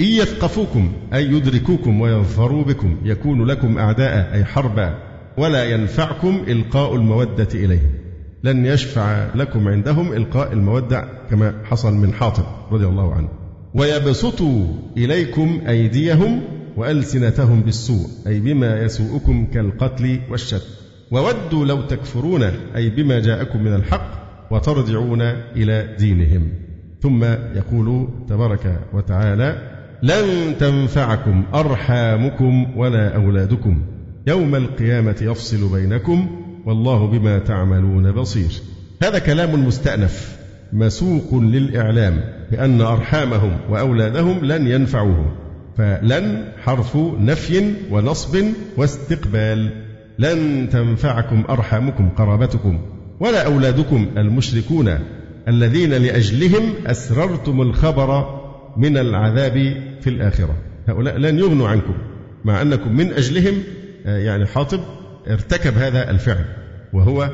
[0.00, 4.98] إن يثقفوكم أي يدركوكم ويظفروا بكم يكون لكم أعداء أي حربا
[5.38, 7.90] ولا ينفعكم إلقاء المودة إليهم.
[8.44, 13.45] لن يشفع لكم عندهم إلقاء المودة كما حصل من حاطب رضي الله عنه.
[13.76, 16.40] ويبسطوا إليكم أيديهم
[16.76, 20.70] وألسنتهم بالسوء أي بما يسوءكم كالقتل والشتم
[21.10, 22.42] وودوا لو تكفرون
[22.76, 24.10] أي بما جاءكم من الحق
[24.50, 25.22] وترجعون
[25.56, 26.48] إلى دينهم.
[27.02, 33.82] ثم يقول تبارك وتعالى لن تنفعكم أرحامكم ولا أولادكم.
[34.26, 36.28] يوم القيامة يفصل بينكم
[36.66, 38.52] والله بما تعملون بصير.
[39.02, 40.45] هذا كلام مستأنف.
[40.72, 45.36] مسوق للإعلام بأن أرحامهم وأولادهم لن ينفعوهم
[45.76, 48.44] فلن حرف نفي ونصب
[48.76, 49.86] واستقبال.
[50.18, 52.80] لن تنفعكم أرحامكم قرابتكم
[53.20, 54.98] ولا أولادكم المشركون
[55.48, 58.40] الذين لأجلهم أسررتم الخبر
[58.76, 60.54] من العذاب في الآخرة.
[60.88, 61.94] هؤلاء لن يغنوا عنكم
[62.44, 63.62] مع أنكم من أجلهم
[64.06, 64.80] آه، يعني حاطب
[65.28, 66.44] ارتكب هذا الفعل
[66.92, 67.30] وهو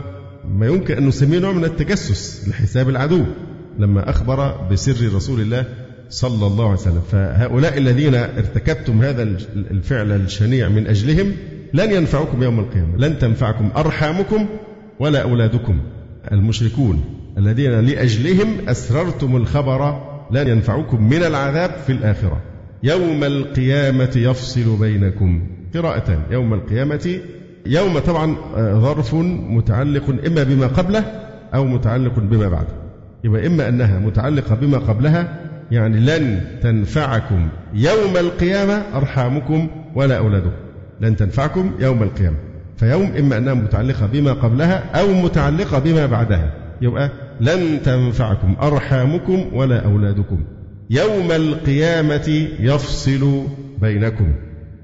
[0.48, 3.24] ما يمكن أن نسميه نوع من التجسس لحساب العدو
[3.78, 5.64] لما أخبر بسر رسول الله
[6.08, 7.02] صلى الله عليه وسلم.
[7.12, 9.22] فهؤلاء الذين ارتكبتم هذا
[9.56, 11.32] الفعل الشنيع من أجلهم
[11.74, 14.46] لن ينفعكم يوم القيامة لن تنفعكم أرحامكم
[15.00, 15.78] ولا أولادكم.
[16.32, 17.04] المشركون
[17.38, 22.42] الذين لأجلهم أسررتم الخبر لن ينفعكم من العذاب في الآخرة.
[22.82, 25.46] يوم القيامة يفصل بينكم.
[25.74, 27.20] قراءتان يوم القيامة
[27.66, 29.14] يوم طبعا آه، ظرف
[29.48, 31.04] متعلق إما بما قبله
[31.54, 32.72] أو متعلق بما بعده.
[33.24, 35.38] يبقى إما أنها متعلقة بما قبلها
[35.70, 40.52] يعني لن تنفعكم يوم القيامة أرحامكم ولا أولادكم.
[41.00, 42.36] لن تنفعكم يوم القيامة.
[42.76, 46.54] فيوم إما أنها متعلقة بما قبلها أو متعلقة بما بعدها.
[46.80, 50.44] يبقى لن تنفعكم أرحامكم ولا أولادكم.
[50.90, 53.42] يوم القيامة يفصل
[53.78, 54.32] بينكم.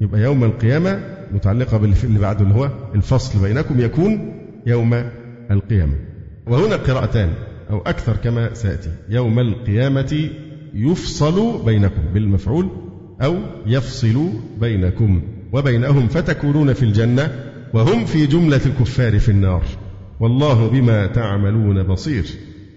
[0.01, 1.01] يبقى يوم القيامة
[1.33, 4.35] متعلقة باللي بعده اللي هو الفصل بينكم يكون
[4.67, 5.05] يوم
[5.51, 5.95] القيامة.
[6.47, 7.31] وهنا قراءتان
[7.71, 8.91] أو أكثر كما سيأتي.
[9.09, 10.31] يوم القيامة
[10.75, 12.69] يفصل بينكم بالمفعول
[13.23, 13.37] أو
[13.67, 17.31] يفصل بينكم وبينهم فتكونون في الجنة
[17.75, 19.63] وهم في جملة الكفار في النار.
[20.21, 22.25] والله بما تعملون بصير.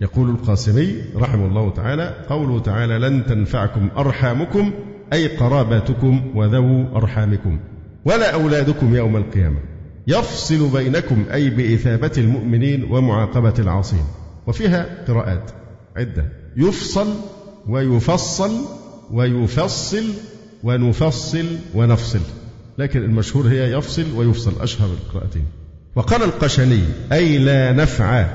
[0.02, 4.72] يقول القاسمي رحمه الله تعالى قوله تعالى لن تنفعكم أرحامكم
[5.14, 7.60] أي قراباتكم وذو أرحامكم.
[8.06, 9.60] ولا أولادكم يوم القيامة.
[10.08, 14.04] يفصل بينكم أي بإثابة المؤمنين ومعاقبة العاصين.
[14.48, 15.52] وفيها قراءات.
[15.98, 16.26] عدة.
[16.58, 17.08] يفصل
[17.68, 18.52] ويفصل
[19.12, 20.04] ويفصل
[20.64, 22.20] ونفصل ونفصل.
[22.78, 24.62] لكن المشهور هي يفصل ويفصل.
[24.62, 25.46] أشهر القراءتين.
[25.96, 28.26] وقال القشني أي لا نفع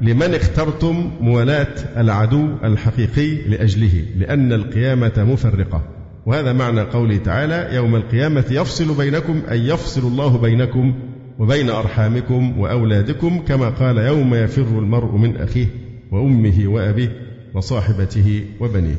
[0.00, 5.93] لمن اخترتم موالاة العدو الحقيقي لأجله لأن القيامة مفرقة.
[6.26, 10.94] وهذا معنى قوله تعالى يوم القيامة يفصل بينكم أي يفصل الله بينكم
[11.38, 15.66] وبين أرحامكم وأولادكم كما قال يوم يفر المرء من أخيه
[16.12, 17.12] وأمه وأبيه
[17.54, 18.96] وصاحبته وبنيه.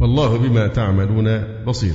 [0.00, 1.94] والله بما تعملون بصير.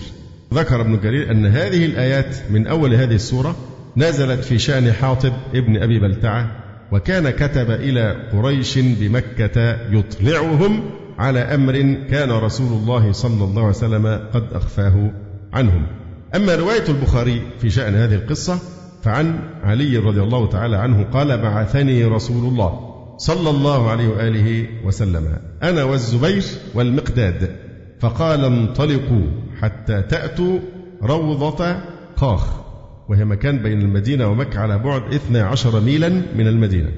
[0.54, 3.56] ذكر ابن جرير أن هذه الآيات من أول هذه السورة
[3.98, 6.52] نزلت في شأن حاطب ابن أبي بلتعة
[6.92, 10.84] وكان كتب إلى قريش بمكة يطلعهم
[11.22, 11.74] على أمر
[12.10, 15.12] كان رسول الله صلى الله عليه وسلم قد أخفاه
[15.54, 15.88] عنهم.
[16.36, 18.60] أما رواية البخاري في شأن هذه القصة
[19.04, 22.80] فعن علي رضي الله تعالى عنه قال بعثني رسول الله
[23.18, 27.56] صلى الله عليه وآله وسلم أنا والزبير والمقداد.
[28.00, 29.26] فقال انطلقوا
[29.62, 30.60] حتى تأتوا
[31.04, 31.76] روضة
[32.16, 32.62] قاخ.
[33.10, 36.90] وهي مكان بين المدينة ومكة على بعد 12 ميلا من المدينة.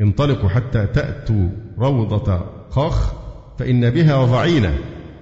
[0.00, 2.36] انطلقوا حتى تأتوا روضة
[2.70, 3.19] قاخ.
[3.60, 4.74] فإن بها ضعينة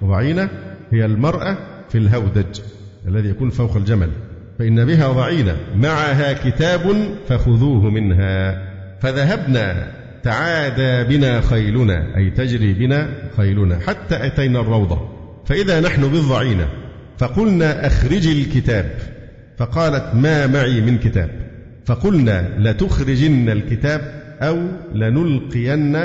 [0.04, 0.48] ضعينة
[0.92, 1.56] هي المرأة
[1.88, 2.60] في الهودج
[3.08, 4.10] الذي يكون فوق الجمل.
[4.58, 8.62] فإن بها ضعينة معها كتاب فخذوه منها.
[9.00, 15.08] فذهبنا تعادى بنا خيلنا أي تجري بنا خيلنا حتى أتينا الروضة.
[15.46, 16.68] فإذا نحن بالضعينة
[17.18, 18.90] فقلنا أخرجي الكتاب.
[19.56, 21.30] فقالت ما معي من كتاب.
[21.86, 24.00] فقلنا لتخرجن الكتاب
[24.40, 24.58] أو
[24.94, 25.96] لنلقين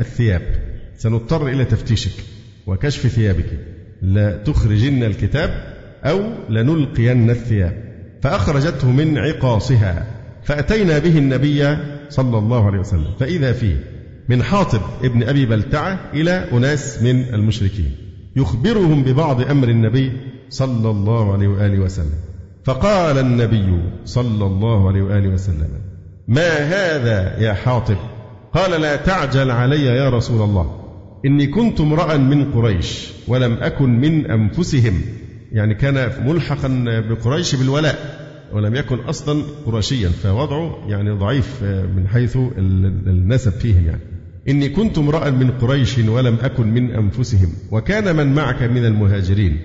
[0.00, 0.63] الثياب.
[0.98, 2.24] سنضطر إلى تفتيشك
[2.66, 3.58] وكشف ثيابك.
[4.02, 7.84] لا تخرجن الكتاب أو لنلقين الثياب.
[8.22, 10.06] فأخرجته من عقاصها.
[10.44, 11.76] فأتينا به النبي
[12.08, 13.10] صلى الله عليه وسلم.
[13.20, 13.84] فإذا فيه
[14.28, 17.92] من حاطب ابن أبي بلتعة إلى أناس من المشركين.
[18.36, 20.12] يخبرهم ببعض أمر النبي
[20.50, 22.18] صلى الله عليه وآله وسلم.
[22.64, 25.68] فقال النبي صلى الله عليه وآله وسلم
[26.28, 27.96] ما هذا يا حاطب؟
[28.52, 30.83] قال لا تعجل علي يا رسول الله.
[31.24, 35.00] إني كنت امرأ من قريش ولم أكن من أنفسهم.
[35.52, 41.62] يعني كان ملحقا بقريش بالولاء ولم يكن أصلا قرشيا فوضعه يعني ضعيف
[41.96, 42.36] من حيث
[43.06, 44.00] النسب فيهم يعني.
[44.48, 47.48] إني كنت امرأ من قريش ولم أكن من أنفسهم.
[47.70, 49.58] وكان من معك من المهاجرين.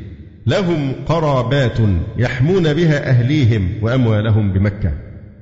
[0.48, 1.78] لهم قرابات
[2.18, 4.92] يحمون بها أهليهم وأموالهم بمكة.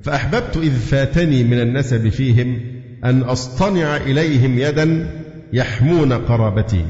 [0.02, 2.60] فأحببت إذ فاتني من النسب فيهم
[3.04, 5.10] أن أصطنع إليهم يدا
[5.52, 6.84] يحمون قرابتي.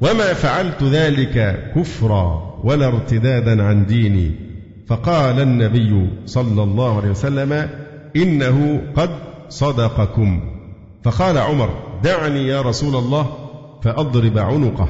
[0.00, 4.32] وما فعلت ذلك كفرا ولا ارتدادا عن ديني.
[4.86, 7.68] فقال النبي صلى الله عليه وسلم
[8.16, 9.10] إنه قد
[9.48, 10.40] صدقكم.
[11.04, 11.70] فقال عمر
[12.04, 13.26] دعني يا رسول الله
[13.82, 14.88] فأضرب عنقه.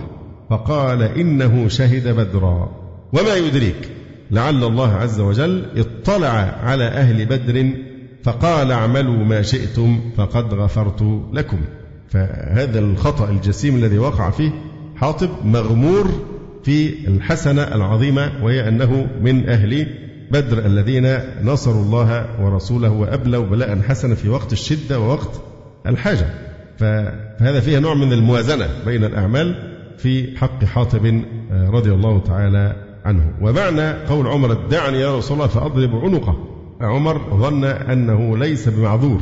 [0.50, 2.70] فقال إنه شهد بدرا.
[3.12, 3.90] وما يدريك
[4.30, 6.28] لعل الله عز وجل اطلع
[6.62, 7.70] على أهل بدر
[8.22, 11.58] فقال اعملوا ما شئتم فقد غفرت لكم.
[12.14, 14.50] فهذا الخطأ الجسيم الذي وقع فيه
[14.96, 16.06] حاطب مغمور
[16.64, 19.86] في الحسنة العظيمة وهي أنه من أهل
[20.30, 25.40] بدر الذين نصروا الله ورسوله وأبلوا بلاء حسنا في وقت الشدة ووقت
[25.86, 26.26] الحاجة.
[26.78, 29.54] فهذا فيها نوع من الموازنة بين الأعمال
[29.98, 31.22] في حق حاطب
[31.52, 33.34] رضي الله تعالى عنه.
[33.40, 36.36] ومعنى قول عمر دعني يا رسول الله فأضرب عنقه.
[36.80, 39.20] عمر ظن أنه ليس بمعذور.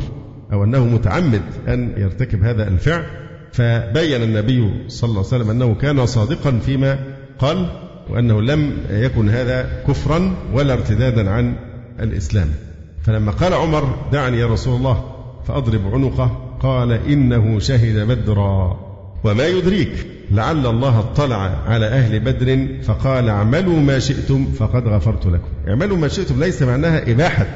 [0.52, 3.04] أو أنه متعمد أن يرتكب هذا الفعل
[3.52, 6.98] فبين النبي صلى الله عليه وسلم أنه كان صادقا فيما
[7.38, 7.66] قال
[8.10, 11.54] وأنه لم يكن هذا كفرا ولا ارتدادا عن
[12.00, 12.48] الإسلام.
[13.02, 15.04] فلما قال عمر دعني يا رسول الله
[15.46, 18.80] فأضرب عنقه قال إنه شهد بدرا.
[19.24, 21.36] وما يدريك لعل الله اطلع
[21.66, 25.48] على أهل بدر فقال اعملوا ما شئتم فقد غفرت لكم.
[25.68, 27.46] اعملوا ما شئتم ليس معناها إباحة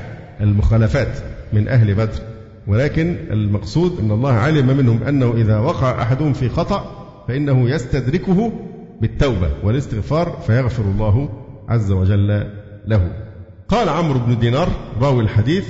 [0.40, 1.18] المخالفات
[1.52, 2.35] من أهل بدر.
[2.66, 8.52] ولكن المقصود أن الله علم منهم أنه إذا وقع أحدهم في خطأ فإنه يستدركه
[9.00, 11.28] بالتوبة والاستغفار فيغفر الله
[11.68, 12.46] عز وجل
[12.86, 13.10] له.
[13.68, 14.68] قال عمرو بن دينار
[15.00, 15.64] راوي الحديث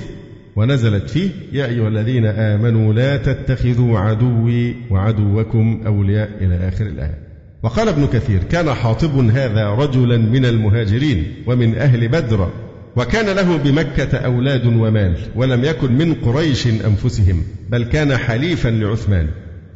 [0.55, 7.27] ونزلت فيه يا أيها الذين آمنوا لا تتخذوا عدوي وعدوكم أولياء إلى آخر الآية.
[7.63, 12.49] وقال ابن كثير كان حاطب هذا رجلا من المهاجرين ومن أهل بدر
[12.97, 19.27] وكان له بمكة أولاد ومال ولم يكن من قريش أنفسهم بل كان حليفا لعثمان.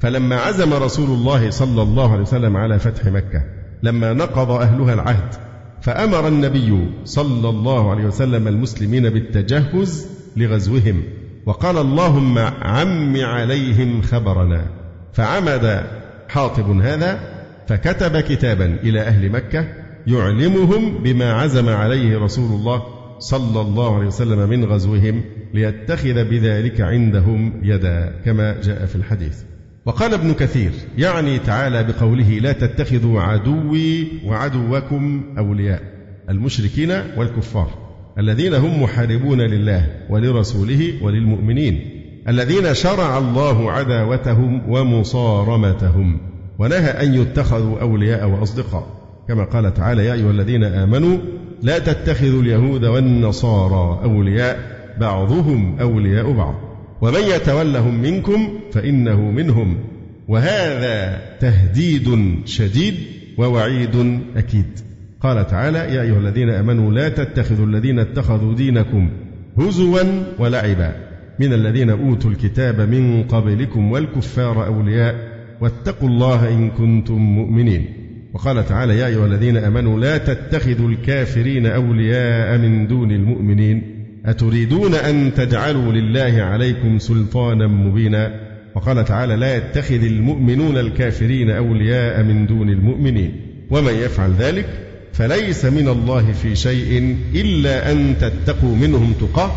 [0.01, 3.43] فلما عزم رسول الله صلى الله عليه وسلم على فتح مكة
[3.83, 5.33] لما نقض أهلها العهد
[5.81, 10.07] فأمر النبي صلى الله عليه وسلم المسلمين بالتجهز
[10.37, 11.03] لغزوهم
[11.45, 14.65] وقال اللهم عم عليهم خبرنا
[15.13, 15.85] فعمد
[16.29, 17.19] حاطب هذا
[17.67, 19.67] فكتب كتابا إلى أهل مكة
[20.07, 25.21] يعلمهم بما عزم عليه رسول الله صلى الله عليه وسلم من غزوهم
[25.53, 29.37] ليتخذ بذلك عندهم يدا كما جاء في الحديث.
[29.85, 35.81] وقال ابن كثير يعني تعالى بقوله لا تتخذوا عدوي وعدوكم أولياء
[36.29, 37.71] المشركين والكفار
[38.17, 41.79] الذين هم محاربون لله ولرسوله وللمؤمنين
[42.27, 46.19] الذين شرع الله عداوتهم ومصارمتهم
[46.59, 48.87] ونهى أن يتخذوا أولياء وأصدقاء
[49.27, 51.17] كما قال تعالى يا أيها الذين آمنوا
[51.63, 54.59] لا تتخذوا اليهود والنصارى أولياء
[54.99, 56.55] بعضهم أولياء بعض.
[57.01, 59.77] ومن يتولهم منكم فإنه منهم.
[60.27, 62.95] وهذا تهديد شديد
[63.37, 64.79] ووعيد أكيد.
[65.21, 69.09] قال تعالى يا أيها الذين آمنوا لا تتخذوا الذين اتخذوا دينكم
[69.57, 69.99] هزوا
[70.39, 70.95] ولعبا.
[71.39, 75.15] من الذين أوتوا الكتاب من قبلكم والكفار أولياء.
[75.61, 78.00] واتقوا الله إن كنتم مؤمنين.
[78.33, 85.33] وقال تعالى يا أيها الذين آمنوا لا تتخذوا الكافرين أولياء من دون المؤمنين أتريدون أن
[85.33, 93.31] تجعلوا لله عليكم سلطانا مبينا؟ وقال تعالى لا يتخذ المؤمنون الكافرين أولياء من دون المؤمنين.
[93.69, 94.65] ومن يفعل ذلك
[95.13, 99.51] فليس من الله في شيء إلا أن تتقوا منهم تقاه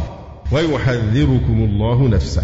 [0.53, 2.43] ويحذركم الله نفسه.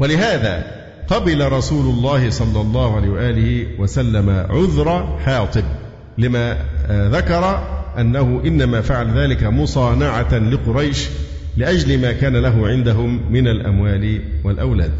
[0.00, 0.81] ولهذا
[1.12, 5.64] قبل رسول الله صلى الله عليه وآله وسلم عذر حاطب
[6.18, 6.56] لما
[6.90, 7.62] ذكر
[7.98, 11.08] أنه إنما فعل ذلك مصانعة لقريش
[11.56, 14.92] لأجل ما كان له عندهم من الأموال والأولاد.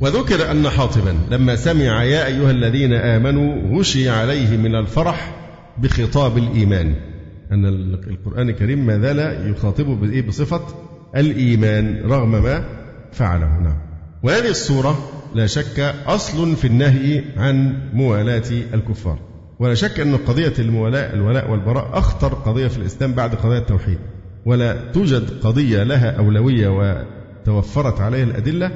[0.00, 5.34] وذكر أن حاطبا لما سمع يا أيها الذين آمنوا غشي عليه من الفرح
[5.78, 6.94] بخطاب الإيمان.
[7.52, 7.66] أن
[8.08, 10.62] القرآن الكريم ما زال يخاطبه بصفة
[11.16, 12.64] الإيمان رغم ما
[13.12, 13.60] فعله.
[13.60, 13.78] نعم.
[14.22, 18.42] وهذه الصورة لا شك أصل في النهي عن موالاة
[18.74, 19.18] الكفار.
[19.60, 23.98] ولا شك أن قضية الموالاة الولاء والبراء أخطر قضية في الإسلام بعد قضية التوحيد.
[24.46, 28.70] ولا توجد قضية لها أولوية وتوفرت عليها الأدلة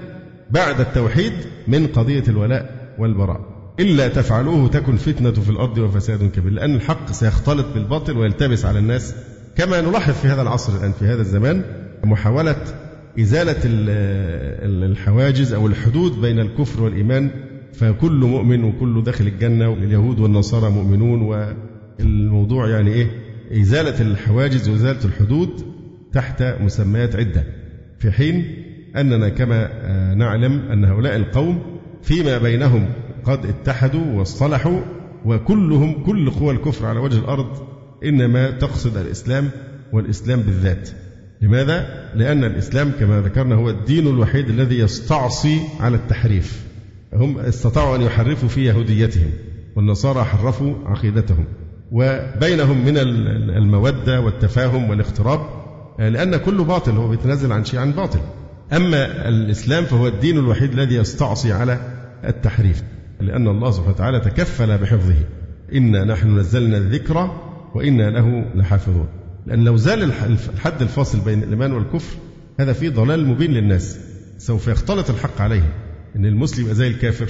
[0.50, 1.32] بعد التوحيد
[1.68, 3.40] من قضية الولاء والبراء.
[3.80, 9.14] إلا تفعلوه تكن فتنة في الأرض وفساد كبير لأن الحق سيختلط بالباطل ويلتبس على الناس.
[9.56, 11.64] كما نلاحظ في هذا العصر الآن في هذا الزمان
[12.04, 12.56] محاولة
[13.18, 13.56] إزالة
[14.84, 17.30] الحواجز أو الحدود بين الكفر والإيمان
[17.72, 23.06] فكل مؤمن وكل داخل الجنة واليهود والنصارى مؤمنون والموضوع يعني إيه؟
[23.60, 25.50] إزالة الحواجز وإزالة الحدود
[26.12, 27.44] تحت مسميات عدة.
[27.98, 28.44] في حين
[28.96, 29.68] أننا كما
[30.14, 31.62] نعلم أن هؤلاء القوم
[32.02, 32.88] فيما بينهم
[33.24, 34.80] قد اتحدوا واصطلحوا
[35.24, 37.46] وكلهم كل قوى الكفر على وجه الأرض
[38.04, 39.50] إنما تقصد الإسلام
[39.92, 40.90] والإسلام بالذات.
[41.42, 46.62] لماذا؟ لأن الإسلام كما ذكرنا هو الدين الوحيد الذي يستعصي على التحريف.
[47.14, 49.30] هم استطاعوا أن يحرفوا في يهوديتهم
[49.76, 51.44] والنصارى حرفوا عقيدتهم.
[51.92, 52.96] وبينهم من
[53.56, 55.40] المودة والتفاهم والاقتراب
[55.98, 58.20] لأن كل باطل هو بيتنازل عن شيء عن باطل.
[58.72, 61.78] أما الإسلام فهو الدين الوحيد الذي يستعصي على
[62.24, 62.82] التحريف
[63.20, 65.16] لأن الله سبحانه وتعالى تكفل بحفظه.
[65.74, 67.30] إنا نحن نزلنا الذكر
[67.74, 69.06] وإنا له لحافظون.
[69.46, 72.16] لأن لو زال الحد الفاصل بين الإيمان والكفر
[72.60, 73.98] هذا فيه ضلال مبين للناس.
[74.38, 75.72] سوف يختلط الحق عليه.
[76.16, 77.28] أن المسلم يبقى زي الكافر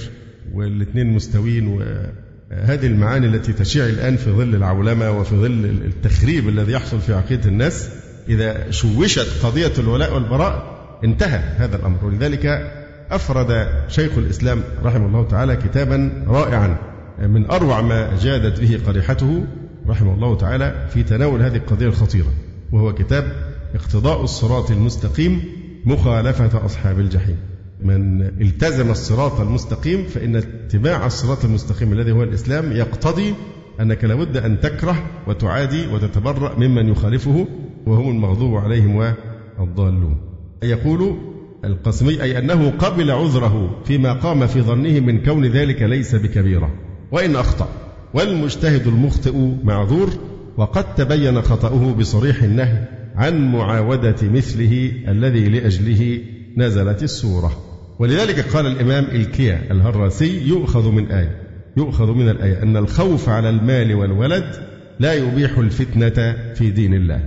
[0.53, 6.99] والاثنين مستويين وهذه المعاني التي تشيع الآن في ظل العولمة وفي ظل التخريب الذي يحصل
[6.99, 7.89] في عقيدة الناس
[8.29, 12.05] إذا شوشت قضية الولاء والبراء انتهى هذا الأمر.
[12.05, 12.71] ولذلك
[13.11, 16.77] أفرد شيخ الإسلام رحمه الله تعالى كتابا رائعا
[17.19, 19.45] من أروع ما جادت به قريحته
[19.87, 22.33] رحمه الله تعالى في تناول هذه القضية الخطيرة
[22.71, 23.31] وهو كتاب
[23.75, 25.43] اقتضاء الصراط المستقيم
[25.85, 27.37] مخالفة أصحاب الجحيم.
[27.83, 33.33] من التزم الصراط المستقيم فإن اتباع الصراط المستقيم الذي هو الإسلام يقتضي
[33.79, 37.47] أنك لابد أن تكره وتعادي وتتبرأ ممن يخالفه
[37.85, 39.13] وهم المغضوب عليهم
[39.59, 40.17] والضالون.
[40.63, 41.17] يقول
[41.65, 46.71] القسمي أي أنه قبل عذره فيما قام في ظنه من كون ذلك ليس بكبيرة
[47.11, 47.80] وإن أخطأ.
[48.13, 50.09] والمجتهد المخطئ معذور
[50.57, 56.19] وقد تبين خطأه بصريح النهي عن معاودة مثله الذي لأجله
[56.57, 57.51] نزلت السورة.
[57.99, 61.41] ولذلك قال الإمام الكيا الهراسي يؤخذ من آية
[61.77, 64.55] يؤخذ من الآية أن الخوف على المال والولد
[64.99, 67.21] لا يبيح الفتنة في دين الله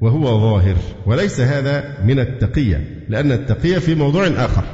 [0.00, 0.76] وهو ظاهر.
[1.06, 4.64] وليس هذا من التقية لأن التقية في موضوع آخر.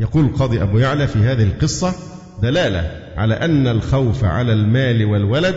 [0.00, 1.94] يقول القاضي أبو يعلى في هذه القصة
[2.42, 5.54] دلالة على أن الخوف على المال والولد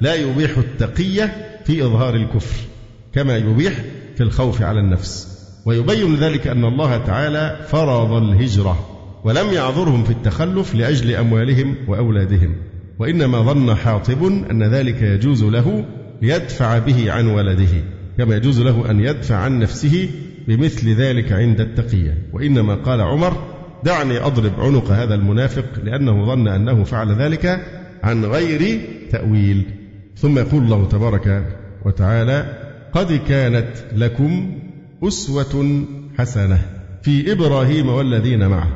[0.00, 1.32] لا يبيح التقية
[1.64, 2.60] في إظهار الكفر
[3.12, 3.74] كما يبيح
[4.14, 5.34] في الخوف على النفس.
[5.66, 8.88] ويبين ذلك أن الله تعالى فرض الهجرة
[9.24, 12.56] ولم يعذرهم في التخلف لأجل أموالهم وأولادهم.
[12.98, 15.84] وإنما ظن حاطب أن ذلك يجوز له
[16.22, 17.82] ليدفع به عن ولده
[18.18, 20.08] كما يجوز له أن يدفع عن نفسه
[20.48, 22.18] بمثل ذلك عند التقية.
[22.32, 23.53] وإنما قال عمر
[23.84, 27.60] دعني أضرب عنق هذا المنافق لأنه ظن أنه فعل ذلك
[28.02, 29.64] عن غير تأويل.
[30.16, 32.46] ثم يقول الله تبارك وتعالى
[32.92, 34.52] قد كانت لكم
[35.02, 35.84] أسوة
[36.18, 36.58] حسنة
[37.02, 38.68] في إبراهيم والذين معه.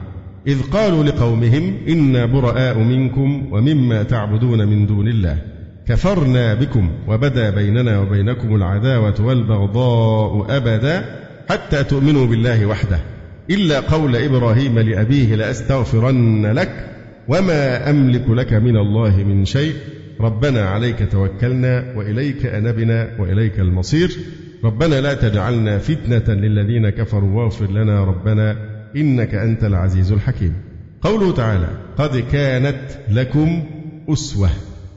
[0.47, 5.39] إذ قالوا لقومهم إنا براء منكم ومما تعبدون من دون الله.
[5.87, 11.05] كفرنا بكم وبدا بيننا وبينكم العداوة والبغضاء أبدا
[11.49, 13.01] حتى تؤمنوا بالله وحده.
[13.51, 16.85] إلا قول إبراهيم لأبيه لأستغفرن لك
[17.29, 19.75] وما أملك لك من الله من شيء.
[20.21, 24.17] ربنا عليك توكلنا وإليك أنبنا وإليك المصير.
[24.65, 28.57] ربنا لا تجعلنا فتنة للذين كفروا واغفر لنا ربنا
[28.97, 30.55] إنك أنت العزيز الحكيم.
[31.03, 32.81] قوله تعالى قد كانت
[33.11, 33.65] لكم
[34.09, 34.51] أسوة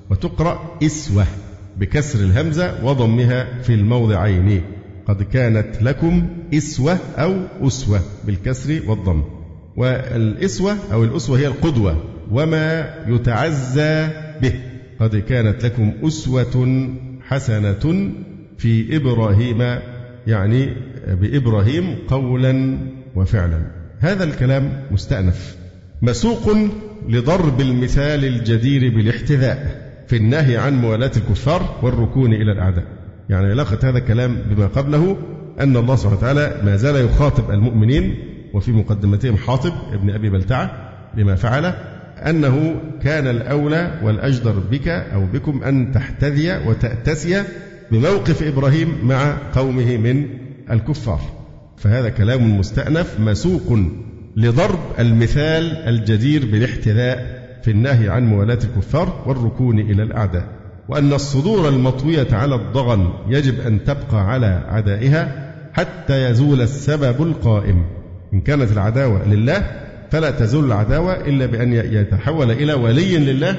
[0.10, 1.26] وتقرأ إسوة
[1.78, 4.62] بكسر الهمزة وضمها في الموضعين.
[5.12, 7.34] قد كانت لكم إسوة أو
[7.68, 9.24] أسوة بالكسر والضم.
[9.78, 14.08] والإسوة أو الأسوة هي القدوة وما يتعزى
[14.42, 14.54] به.
[15.00, 16.90] قد كانت لكم أسوة
[17.22, 18.12] حسنة
[18.58, 19.80] في إبراهيم
[20.28, 20.74] يعني
[21.08, 22.78] بإبراهيم قولا
[23.16, 23.62] وفعلا.
[24.00, 25.56] هذا الكلام مستأنف.
[26.02, 26.58] مسوق
[27.10, 33.01] لضرب المثال الجدير بالاحتذاء في النهي عن موالاة الكفار والركون إلى الأعداء.
[33.30, 35.18] يعني علاقة هذا الكلام بما قبله
[35.60, 38.16] أن الله سبحانه وتعالى ما زال يخاطب المؤمنين
[38.54, 41.74] وفي مقدمتهم حاطب ابن أبي بلتعة بما فعل
[42.18, 47.44] أنه كان الأولى والأجدر بك أو بكم أن تحتذي وتأتسي
[47.92, 50.28] بموقف إبراهيم مع قومه من
[50.72, 51.22] الكفار.
[51.78, 53.80] فهذا كلام مستأنف مسوق
[54.36, 60.61] لضرب المثال الجدير بالاحتذاء في النهي عن موالاة الكفار والركون إلى الأعداء.
[60.92, 67.86] وأن الصدور المطوية على الضغن يجب أن تبقى على عدائها حتى يزول السبب القائم.
[68.34, 69.72] إن كانت العداوة لله
[70.10, 73.56] فلا تزول العداوة إلا بأن يتحول إلى ولي لله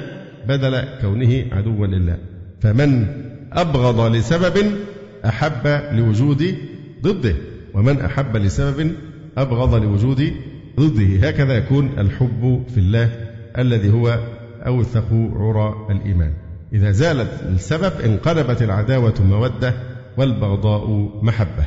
[0.49, 2.19] بدل كونه عدوا لله.
[2.61, 3.07] فمن
[3.53, 4.57] أبغض لسبب
[5.25, 6.55] أحب لوجود
[7.03, 7.35] ضده
[7.75, 8.93] ومن أحب لسبب
[9.39, 10.33] أبغض لوجود
[10.81, 11.29] ضده.
[11.29, 13.11] هكذا يكون الحب في الله
[13.59, 14.19] الذي هو
[14.67, 15.07] أوثق
[15.37, 16.42] عرى الإيمان.
[16.73, 19.75] إذا زالت السبب انقلبت العداوة مودة
[20.17, 21.67] والبغضاء محبة.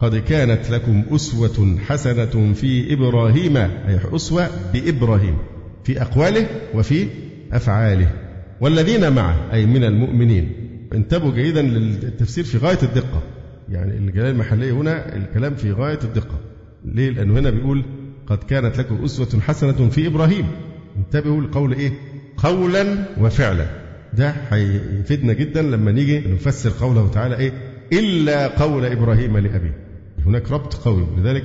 [0.00, 5.38] قد كانت لكم أسوة حسنة في إبراهيم أي أسوة بإبراهيم
[5.84, 7.06] في أقواله وفي
[7.52, 8.10] أفعاله.
[8.60, 10.52] والذين معه أي من المؤمنين.
[10.92, 13.22] انتبهوا جيدا للتفسير في غاية الدقة.
[13.68, 16.40] يعني الجلالة المحلية هنا الكلام في غاية الدقة.
[16.84, 17.84] ليه؟ لأنه هنا بيقول
[18.26, 20.46] قد كانت لكم أسوة حسنة في إبراهيم.
[20.96, 21.92] انتبهوا لقول إيه؟
[22.36, 23.83] قولا وفعلا.
[24.16, 27.52] ده هيفيدنا جدا لما نيجي نفسر قوله تعالى إيه؟
[27.92, 29.76] إلا قول إبراهيم لأبيه.
[30.26, 31.06] هناك ربط قوي.
[31.18, 31.44] لذلك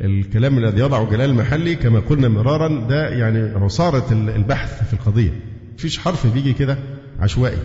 [0.00, 5.30] الكلام الذي يضعه جلال المحلي كما قلنا مرارا ده يعني عصارة البحث في القضية.
[5.74, 6.78] مفيش حرف بيجي كده
[7.20, 7.58] عشوائي.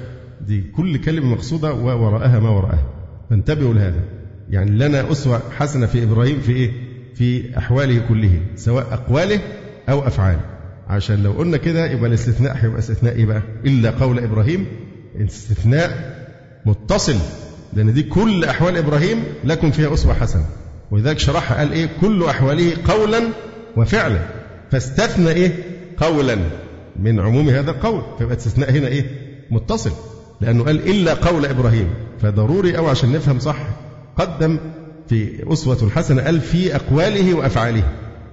[0.48, 2.86] دي كل كلمة مقصودة ووراءها ما وراءها.
[3.30, 4.04] فانتبهوا لهذا.
[4.50, 6.72] يعني لنا أسوة حسنة في إبراهيم في إيه؟
[7.16, 9.40] في أحواله كله سواء أقواله
[9.90, 10.55] أو أفعاله.
[10.90, 14.66] عشان لو قلنا كده يبقى الاستثناء هيبقى استثناء إيه بقى؟ إلا قول إبراهيم.
[15.22, 16.16] استثناء
[16.66, 17.16] متصل
[17.74, 20.46] لأن دي كل أحوال إبراهيم لكم فيها أسوة حسنة.
[20.92, 23.22] ولذلك شرحها قال إيه؟ كل أحواله قولا
[23.78, 24.20] وفعلا.
[24.72, 25.52] فاستثنى إيه؟
[25.98, 26.38] قولا.
[27.00, 28.02] من عموم هذا القول.
[28.18, 29.06] فيبقى استثناء هنا إيه؟
[29.52, 29.92] متصل.
[30.42, 31.88] لأنه قال إلا قول إبراهيم.
[32.22, 33.58] فضروري أو عشان نفهم صح
[34.18, 34.60] قدم
[35.10, 37.84] في أسوة حسنة قال في أقواله وأفعاله.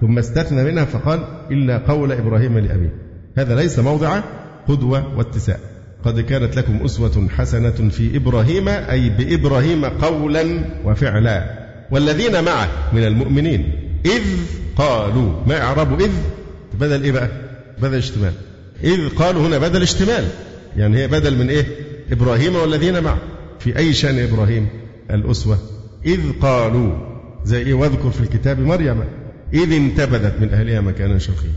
[0.03, 1.19] ثم استثنى منها فقال
[1.51, 2.93] إلا قول إبراهيم لأبيه.
[3.37, 4.19] هذا ليس موضع
[4.67, 5.59] قدوة واتساء
[6.05, 11.43] قد كانت لكم أسوة حسنة في إبراهيم أي بإبراهيم قولا وفعلا.
[11.91, 13.71] والذين معه من المؤمنين
[14.05, 14.21] إذ
[14.75, 16.11] قالوا ما إعراب إذ؟
[16.79, 17.29] بدل إيه بقى؟
[17.81, 18.33] بدل اشتمال.
[18.83, 20.23] إذ قالوا هنا بدل اشتمال.
[20.77, 21.65] يعني هي بدل من إيه؟
[22.11, 23.17] إبراهيم والذين معه.
[23.59, 24.67] في أي شأن إبراهيم
[25.11, 25.57] الأسوة؟
[26.05, 26.93] إذ قالوا
[27.45, 29.03] زي إيه؟ واذكر في الكتاب مريم.
[29.53, 31.51] إذ انتبذت من أهلها مكانا شرقيا.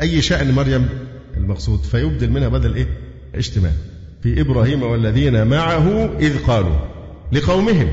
[0.00, 0.88] أي شأن مريم
[1.36, 2.86] المقصود؟ فيبدل منها بدل إيه؟
[3.34, 3.72] اشتمال
[4.22, 6.76] في إبراهيم والذين معه إذ قالوا
[7.32, 7.88] لقومهم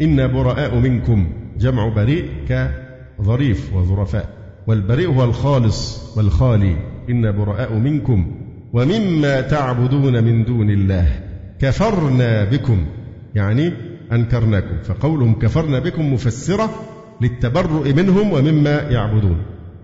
[0.00, 4.28] إنا براء منكم جمع بريء كظريف وظرفاء
[4.66, 6.76] والبريء هو الخالص والخالي.
[7.10, 8.34] إنا براء منكم
[8.72, 11.20] ومما تعبدون من دون الله.
[11.60, 12.86] كفرنا بكم
[13.34, 13.72] يعني
[14.12, 14.82] أنكرناكم.
[14.84, 16.70] فقولهم كفرنا بكم مفسرة
[17.20, 19.36] للتبرؤ منهم ومما يعبدون.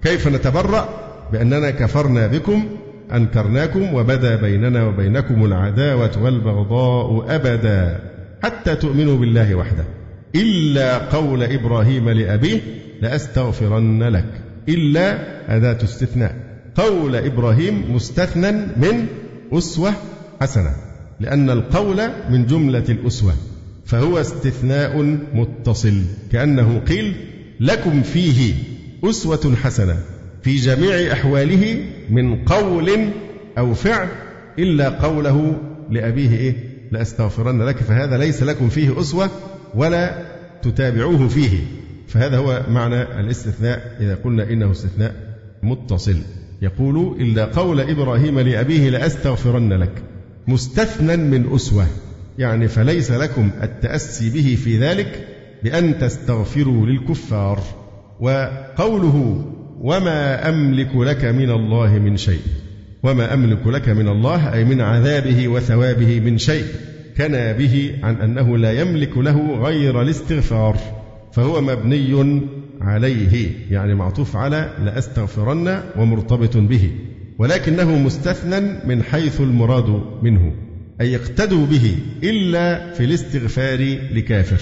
[0.03, 0.89] كيف نتبرأ؟
[1.33, 2.65] بأننا كفرنا بكم
[3.13, 8.01] أنكرناكم وبدا بيننا وبينكم العداوة والبغضاء أبدا
[8.43, 9.85] حتى تؤمنوا بالله وحده.
[10.35, 12.61] إلا قول إبراهيم لأبيه
[13.03, 14.27] لأستغفرن لك.
[14.69, 15.19] إلا
[15.57, 16.37] أداة استثناء
[16.75, 19.07] قول إبراهيم مستثنى من
[19.53, 19.93] أسوة
[20.41, 20.71] حسنة
[21.21, 23.33] لأن القول من جملة الأسوة.
[23.85, 25.03] فهو استثناء
[25.35, 27.15] متصل كأنه قيل
[27.61, 28.55] لكم فيه
[29.05, 29.97] أسوة حسنة
[30.43, 31.77] في جميع أحواله
[32.11, 32.91] من قول
[33.59, 34.09] أو فعل
[34.59, 35.57] إلا قوله
[35.91, 36.55] لأبيه إيه؟
[36.93, 39.31] لأستغفرن لك فهذا ليس لكم فيه أسوة
[39.75, 40.25] ولا
[40.63, 41.59] تتابعوه فيه.
[42.09, 45.15] فهذا هو معنى الاستثناء إذا قلنا إنه استثناء
[45.63, 46.17] متصل.
[46.63, 50.03] يقول إلا قول إبراهيم لأبيه لأستغفرن لك
[50.47, 51.87] مستثنى من أسوة.
[52.39, 55.29] يعني فليس لكم التأسي به في ذلك
[55.63, 57.63] بأن تستغفروا للكفار.
[58.21, 59.45] وقوله
[59.81, 62.41] وما أملك لك من الله من شيء.
[63.03, 66.65] وما أملك لك من الله أي من عذابه وثوابه من شيء.
[67.17, 70.79] كنا به عن أنه لا يملك له غير الاستغفار.
[71.33, 72.41] فهو مبني
[72.81, 76.91] عليه يعني معطوف على لأستغفرن ومرتبط به.
[77.39, 80.53] ولكنه مستثنى من حيث المراد منه.
[81.01, 84.61] أي اقتدوا به إلا في الاستغفار لكافر.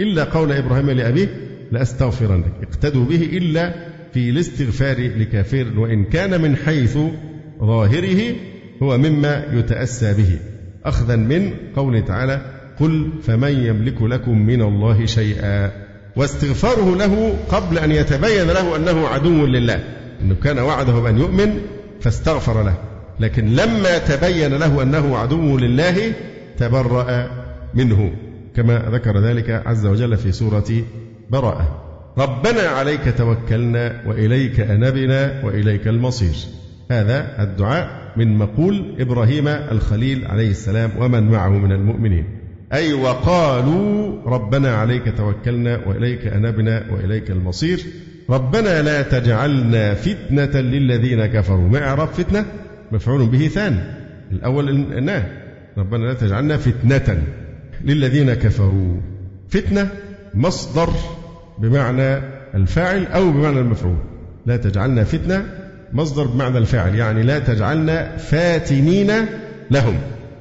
[0.00, 1.28] إلا قول إبراهيم لأبيه
[1.72, 3.74] لأستغفرن لك اقتدوا به إلا
[4.14, 6.98] في الاستغفار لكافر وإن كان من حيث
[7.60, 8.34] ظاهره
[8.82, 10.38] هو مما يتأسى به.
[10.84, 12.40] أخذا من قوله تعالى
[12.80, 15.72] قل فمن يملك لكم من الله شيئا.
[16.16, 19.84] واستغفاره له قبل أن يتبين له أنه عدو لله.
[20.22, 21.60] أنه كان وعده بأن يؤمن
[22.00, 22.87] فاستغفر له.
[23.20, 26.12] لكن لما تبين له أنه عدو لله
[26.58, 27.30] تبرأ
[27.74, 28.12] منه
[28.56, 30.84] كما ذكر ذلك عز وجل في سورة
[31.30, 31.84] براءة.
[32.18, 36.34] ربنا عليك توكلنا وإليك أنبنا وإليك المصير.
[36.90, 42.24] هذا الدعاء من مقول إبراهيم الخليل عليه السلام ومن معه من المؤمنين.
[42.72, 47.80] أي وقالوا ربنا عليك توكلنا وإليك أنبنا وإليك المصير.
[48.30, 51.68] ربنا لا تجعلنا فتنة للذين كفروا.
[51.68, 52.44] ما إعراب فتنة؟
[52.92, 53.80] مفعول به ثاني
[54.32, 55.26] الأول النا
[55.78, 57.22] ربنا لا تجعلنا فتنة
[57.84, 58.96] للذين كفروا.
[59.48, 59.90] فتنة
[60.34, 60.90] مصدر
[61.58, 62.22] بمعنى
[62.54, 63.96] الفاعل أو بمعنى المفعول.
[64.46, 65.44] لا تجعلنا فتنة
[65.92, 69.12] مصدر بمعنى الفاعل يعني لا تجعلنا فاتنين
[69.70, 69.98] لهم.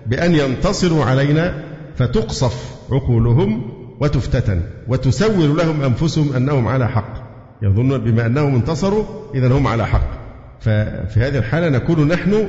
[0.08, 1.64] بأن ينتصروا علينا
[1.96, 7.28] فتقصف عقولهم وتفتتن وتسول لهم أنفسهم أنهم على حق.
[7.62, 9.04] يظنون بما أنهم انتصروا
[9.36, 10.17] إذا هم على حق.
[10.60, 12.48] ففي هذه الحالة نكون نحن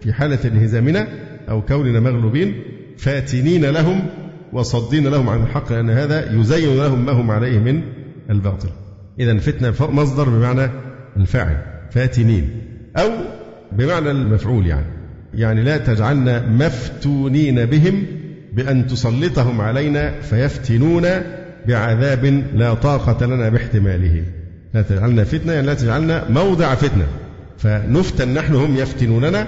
[0.00, 1.06] في حالة انهزامنا
[1.48, 2.62] أو كوننا مغلوبين
[2.98, 4.06] فاتنين لهم
[4.52, 7.82] وصدين لهم عن الحق لأن هذا يزين لهم ما هم عليه من
[8.30, 8.68] الباطل.
[9.20, 10.70] إذا فتنة مصدر بمعنى
[11.16, 11.56] الفاعل
[11.90, 12.50] فاتنين
[12.96, 13.10] أو
[13.72, 14.86] بمعنى المفعول يعني.
[15.34, 18.06] يعني لا تجعلنا مفتونين بهم
[18.52, 21.06] بأن تسلطهم علينا فيفتنون
[21.68, 24.24] بعذاب لا طاقة لنا باحتماله.
[24.74, 27.06] لا تجعلنا فتنة يعني لا تجعلنا موضع فتنة.
[27.62, 29.46] فنفتن نحن هم يفتنوننا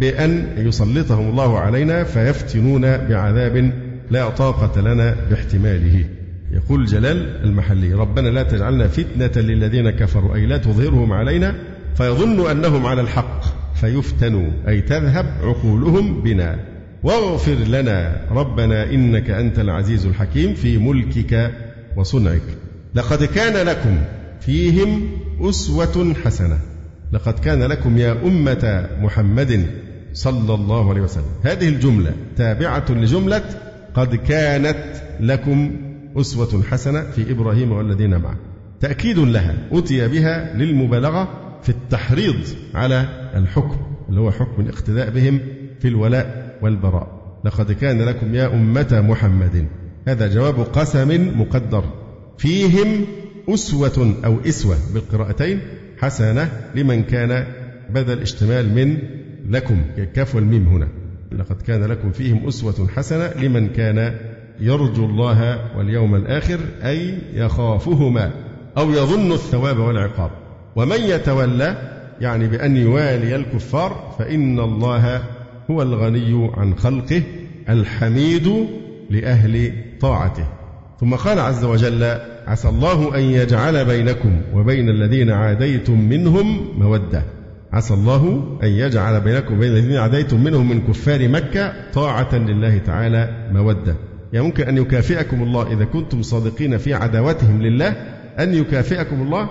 [0.00, 3.72] بأن يسلطهم الله علينا فيفتنون بعذاب
[4.10, 6.04] لا طاقة لنا باحتماله.
[6.50, 11.54] يقول جلال المحلي ربنا لا تجعلنا فتنة للذين كفروا أي لا تظهرهم علينا
[11.96, 13.40] فيظن أنهم على الحق
[13.74, 16.58] فيفتنوا أي تذهب عقولهم بنا.
[17.02, 21.50] واغفر لنا ربنا إنك أنت العزيز الحكيم في ملكك
[21.96, 22.42] وصنعك.
[22.94, 23.98] لقد كان لكم
[24.40, 25.10] فيهم
[25.40, 26.58] أسوة حسنة.
[27.14, 29.66] لقد كان لكم يا أمة محمد
[30.12, 31.30] صلى الله عليه وسلم.
[31.42, 33.42] هذه الجملة تابعة لجملة
[33.94, 34.84] قد كانت
[35.20, 35.76] لكم
[36.16, 38.36] أسوة حسنة في إبراهيم والذين معه.
[38.80, 41.28] تأكيد لها أتي بها للمبالغة
[41.62, 42.36] في التحريض
[42.74, 43.76] على الحكم
[44.08, 45.40] اللي هو حكم الاقتداء بهم
[45.80, 47.38] في الولاء والبراء.
[47.44, 49.66] لقد كان لكم يا أمة محمد.
[50.08, 51.84] هذا جواب قسم مقدر.
[52.38, 53.04] فيهم
[53.48, 55.60] أسوة أو إسوة بالقراءتين
[56.04, 57.46] حسنة لمن كان
[57.90, 58.98] بدل اشتمال من
[59.50, 59.82] لكم.
[59.98, 60.88] الكاف والميم هنا.
[61.32, 64.14] لقد كان لكم فيهم أسوة حسنة لمن كان
[64.60, 68.30] يرجو الله واليوم الآخر أي يخافهما
[68.76, 70.30] أو يظن الثواب والعقاب.
[70.76, 71.76] ومن يتولى
[72.20, 75.22] يعني بأن يوالي الكفار فإن الله
[75.70, 77.22] هو الغني عن خلقه
[77.68, 78.66] الحميد
[79.10, 80.46] لأهل طاعته.
[81.00, 87.22] ثم قال عز وجل عسى الله أن يجعل بينكم وبين الذين عاديتم منهم مودة.
[87.72, 93.48] عسى الله أن يجعل بينكم وبين الذين عاديتم منهم من كفار مكة طاعة لله تعالى
[93.52, 93.96] مودة.
[94.32, 97.88] يعني ممكن أن يكافئكم الله إذا كنتم صادقين في عداوتهم لله
[98.38, 99.48] أن يكافئكم الله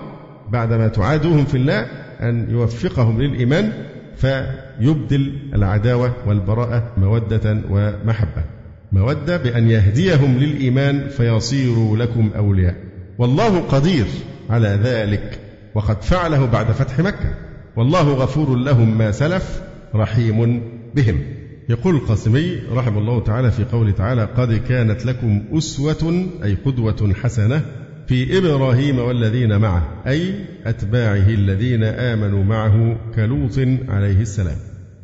[0.50, 1.86] بعدما تعادوهم في الله
[2.20, 3.72] أن يوفقهم للإيمان
[4.16, 8.44] فيبدل العداوة والبراءة مودة ومحبة.
[8.92, 12.74] مودة بأن يهديهم للإيمان فيصيروا لكم أولياء.
[13.18, 14.06] والله قدير
[14.50, 15.38] على ذلك
[15.74, 17.34] وقد فعله بعد فتح مكة.
[17.76, 19.62] والله غفور لهم ما سلف
[19.94, 20.62] رحيم
[20.94, 21.20] بهم.
[21.68, 27.62] يقول القاسمي رحمه الله تعالى في قوله تعالى قد كانت لكم أسوة أي قدوة حسنة
[28.06, 30.34] في إبراهيم والذين معه أي
[30.66, 33.58] أتباعه الذين آمنوا معه كلوط
[33.88, 34.56] عليه السلام.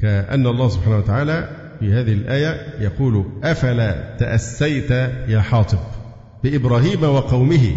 [0.03, 1.49] كأن الله سبحانه وتعالى
[1.81, 4.91] في هذه الآية يقول أفلا تأسيت
[5.29, 5.79] يا حاطب
[6.45, 7.75] بإبراهيم وقومه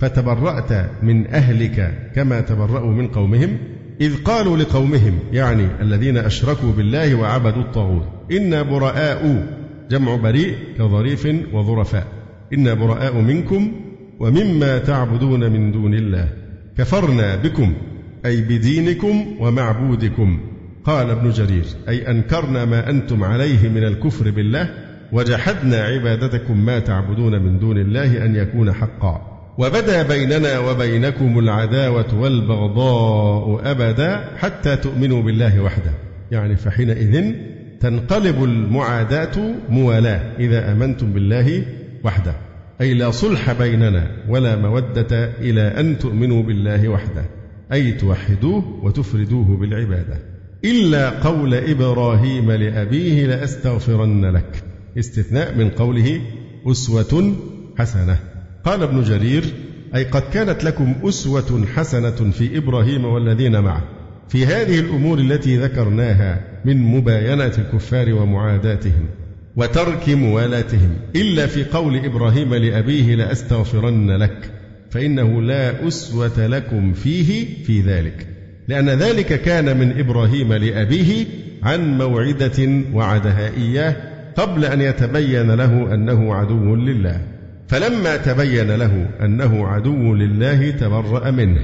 [0.00, 3.58] فتبرأت من أهلك كما تبرأوا من قومهم؟
[4.00, 9.46] إذ قالوا لقومهم يعني الذين أشركوا بالله وعبدوا الطاغوت إنا براء
[9.90, 12.06] جمع بريء كظريف وظرفاء
[12.52, 13.72] إنا براء منكم
[14.20, 16.28] ومما تعبدون من دون الله.
[16.78, 17.74] كفرنا بكم
[18.26, 20.40] أي بدينكم ومعبودكم.
[20.84, 24.70] قال ابن جرير أي أنكرنا ما أنتم عليه من الكفر بالله
[25.12, 29.35] وجحدنا عبادتكم ما تعبدون من دون الله أن يكون حقا.
[29.58, 35.90] وبدا بيننا وبينكم العداوة والبغضاء أبدا حتى تؤمنوا بالله وحده.
[36.30, 37.34] يعني فحينئذ
[37.80, 41.64] تنقلب المعاداة موالاة إذا آمنتم بالله
[42.04, 42.34] وحده.
[42.80, 47.24] أي لا صلح بيننا ولا مودة إلى أن تؤمنوا بالله وحده.
[47.72, 50.18] أي توحدوه وتفردوه بالعبادة.
[50.64, 54.64] إلا قول إبراهيم لأبيه لأستغفرن لك.
[54.98, 56.20] استثناء من قوله
[56.66, 57.34] أسوة
[57.78, 58.35] حسنة.
[58.66, 59.44] قال ابن جرير
[59.94, 63.82] أي قد كانت لكم أسوة حسنة في إبراهيم والذين معه.
[64.28, 69.08] في هذه الأمور التي ذكرناها من مباينة الكفار ومعاداتهم
[69.56, 70.90] وترك موالاتهم.
[71.16, 74.50] إلا في قول إبراهيم لأبيه لأستغفرن لك
[74.90, 78.26] فإنه لا أسوة لكم فيه في ذلك.
[78.68, 81.26] لأن ذلك كان من إبراهيم لأبيه
[81.62, 83.96] عن موعدة وعدها إياه
[84.36, 87.35] قبل أن يتبين له أنه عدو لله.
[87.68, 91.60] فلما تبين له أنه عدو لله تبرأ منه.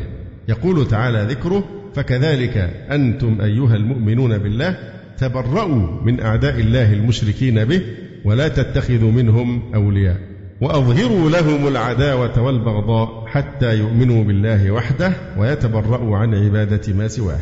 [0.49, 2.57] يقول تعالى ذكره فكذلك
[2.91, 4.79] أنتم أيها المؤمنون بالله
[5.19, 7.83] تبرأوا من أعداء الله المشركين به
[8.25, 10.17] ولا تتخذوا منهم أولياء.
[10.61, 17.41] وأظهروا لهم العداوة والبغضاء حتى يؤمنوا بالله وحده ويتبرأوا عن عبادة ما سواه.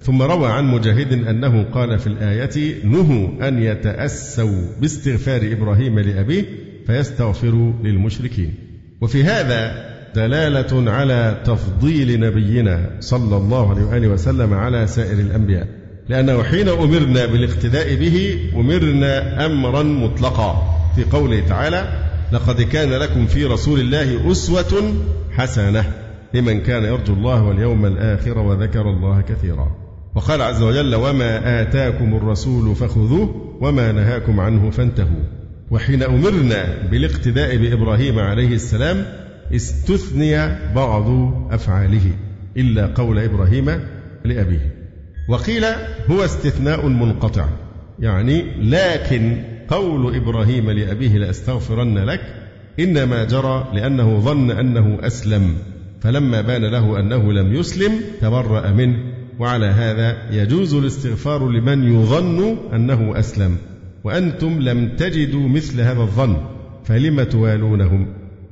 [0.00, 6.44] ثم روى عن مجاهد أنه قال في الآية نهوا أن يتأسوا باستغفار إبراهيم لأبيه
[6.86, 8.54] فيستغفروا للمشركين.
[9.00, 15.68] وفي هذا دلالة على تفضيل نبينا صلى الله عليه وآله وسلم على سائر الأنبياء.
[16.08, 20.78] لأنه حين أمرنا بالاقتداء به أمرنا أمرا مطلقا.
[20.96, 24.94] في قوله تعالى لقد كان لكم في رسول الله أسوة
[25.30, 25.84] حسنة
[26.34, 29.76] لمن كان يرجو الله واليوم الآخر وذكر الله كثيرا.
[30.14, 35.41] وقال عز وجل وما آتاكم الرسول فخذوه وما نهاكم عنه فانتهوا.
[35.72, 39.04] وحين أمرنا بالاقتداء بإبراهيم عليه السلام
[39.54, 40.36] استثني
[40.74, 41.08] بعض
[41.50, 42.12] أفعاله
[42.56, 43.80] إلا قول إبراهيم
[44.24, 44.74] لأبيه.
[45.28, 45.64] وقيل
[46.10, 47.48] هو استثناء منقطع
[47.98, 52.20] يعني لكن قول إبراهيم لأبيه لأستغفرن لك
[52.80, 55.56] إنما جرى لأنه ظن أنه أسلم
[56.00, 58.96] فلما بان له أنه لم يسلم تبرأ منه
[59.38, 63.56] وعلى هذا يجوز الاستغفار لمن يظن أنه أسلم.
[64.04, 66.36] وأنتم لم تجدوا مثل هذا الظن
[66.84, 68.06] فلم توالونهم؟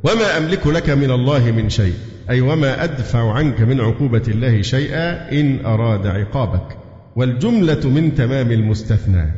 [0.05, 1.94] وما أملك لك من الله من شيء؟
[2.30, 6.76] أي وما أدفع عنك من عقوبة الله شيئا إن أراد عقابك؟
[7.16, 9.32] والجملة من تمام المستثنى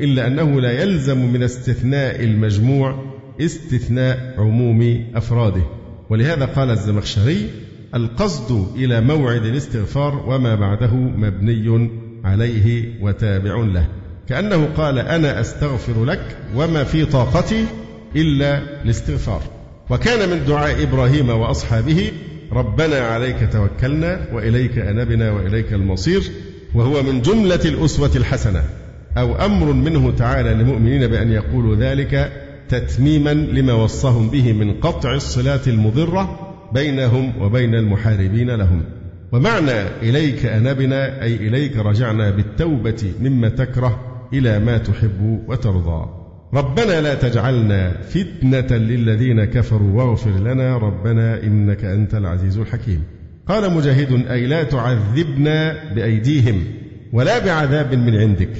[0.00, 5.62] إلا أنه لا يلزم من استثناء المجموع استثناء عموم أفراده.
[6.10, 7.50] ولهذا قال الزمخشري
[7.94, 11.90] القصد إلى موعد الاستغفار وما بعده مبني
[12.24, 14.01] عليه وتابع له.
[14.28, 17.64] كأنه قال أنا أستغفر لك وما في طاقتي
[18.16, 19.42] إلا الاستغفار.
[19.90, 22.12] وكان من دعاء إبراهيم وأصحابه
[22.52, 26.22] ربنا عليك توكلنا وإليك أنبنا وإليك المصير
[26.74, 28.62] وهو من جملة الأسوة الحسنة
[29.16, 32.32] أو أمر منه تعالى للمؤمنين بأن يقولوا ذلك
[32.68, 38.82] تتميما لما وصاهم به من قطع الصلات المضرة بينهم وبين المحاربين لهم.
[39.32, 46.06] ومعنى إليك أنبنا أي إليك رجعنا بالتوبة مما تكره إلى ما تحب وترضى.
[46.54, 50.76] ربنا لا تجعلنا فتنة للذين كفروا واغفر لنا.
[50.78, 53.02] ربنا إنك أنت العزيز الحكيم.
[53.46, 56.64] قال مجاهد أي لا تعذبنا بأيديهم
[57.12, 58.52] ولا بعذاب من عندك.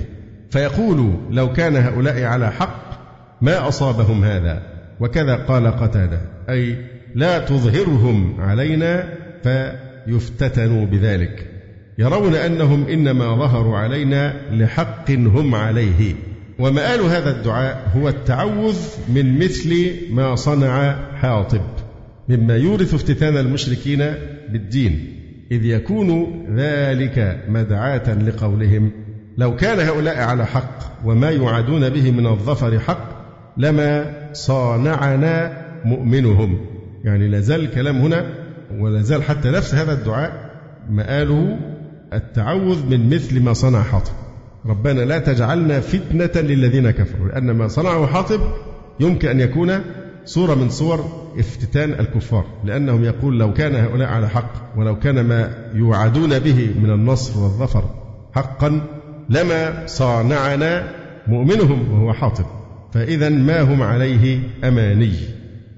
[0.51, 2.93] فيقول لو كان هؤلاء على حق
[3.43, 4.63] ما أصابهم هذا؟
[5.01, 6.21] وكذا قال قتادة
[6.51, 6.77] أي
[7.15, 9.09] لا تظهرهم علينا
[9.43, 11.52] فيفتتنوا بذلك.
[11.99, 16.15] يرون أنهم إنما ظهروا علينا لحق هم عليه.
[16.59, 18.79] ومآل هذا الدعاء هو التعوذ
[19.15, 21.61] من مثل ما صنع حاطب
[22.29, 24.15] مما يورث افتتان المشركين
[24.49, 25.19] بالدين
[25.53, 28.91] إذ يكون ذلك مدعاة لقولهم
[29.39, 33.09] لو كان هؤلاء على حق وما يوعدون به من الظفر حق
[33.57, 36.67] لما صانعنا مؤمنهم.
[37.05, 38.25] يعني لا زال الكلام هنا
[38.79, 40.51] ولا زال حتى نفس هذا الدعاء
[40.91, 41.59] مآله
[42.13, 44.13] التعوذ من مثل ما صنع حاطب.
[44.67, 48.41] ربنا لا تجعلنا فتنة للذين كفروا لأن ما صنعه حاطب
[49.01, 49.73] يمكن أن يكون
[50.25, 51.05] صورة من صور
[51.39, 56.91] افتتان الكفار لأنهم يقول لو كان هؤلاء على حق ولو كان ما يوعدون به من
[56.91, 57.85] النصر والظفر
[58.33, 58.81] حقا
[59.31, 60.93] لما صانعنا
[61.27, 62.45] مؤمنهم وهو حاطب.
[62.93, 65.13] فإذا ما هم عليه أماني.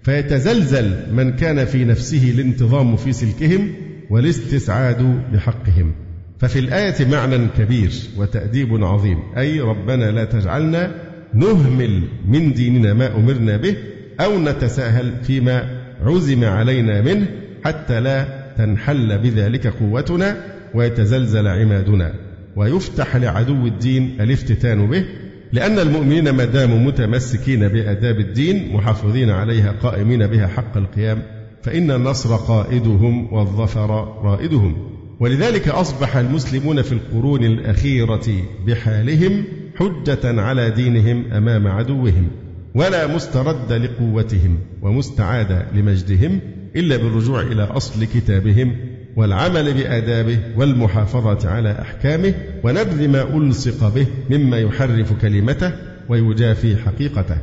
[0.02, 3.72] فيتزلزل من كان في نفسه الانتظام في سلكهم
[4.10, 6.03] والاستسعاد بحقهم.
[6.44, 10.94] ففي الآية معنى كبير وتأديب عظيم أي ربنا لا تجعلنا
[11.34, 13.76] نهمل من ديننا ما أمرنا به
[14.20, 17.26] أو نتساهل فيما عزم علينا منه
[17.64, 18.26] حتى لا
[18.58, 20.36] تنحل بذلك قوتنا
[20.74, 22.14] ويتزلزل عمادنا.
[22.56, 25.04] ويفتح لعدو الدين الافتتان به
[25.52, 31.22] لأن المؤمنين ما داموا متمسكين بآداب الدين محافظين عليها قائمين بها حق القيام
[31.62, 33.90] فإن النصر قائدهم والظفر
[34.24, 34.93] رائدهم.
[35.24, 38.26] ولذلك أصبح المسلمون في القرون الأخيرة
[38.66, 39.44] بحالهم
[39.76, 42.28] حجة على دينهم أمام عدوهم
[42.74, 46.40] ولا مسترد لقوتهم ومستعاد لمجدهم
[46.76, 48.76] إلا بالرجوع إلى أصل كتابهم
[49.16, 55.72] والعمل بآدابه والمحافظة على أحكامه ونبذ ما ألصق به مما يحرف كلمته
[56.08, 57.36] ويجافي حقيقته.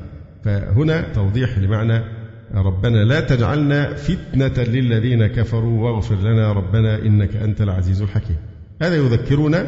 [0.46, 2.21] فهنا توضيح لمعنى
[2.56, 8.36] ربنا لا تجعلنا فتنة للذين كفروا واغفر لنا ربنا إنك أنت العزيز الحكيم.
[8.82, 9.68] هذا يذكرنا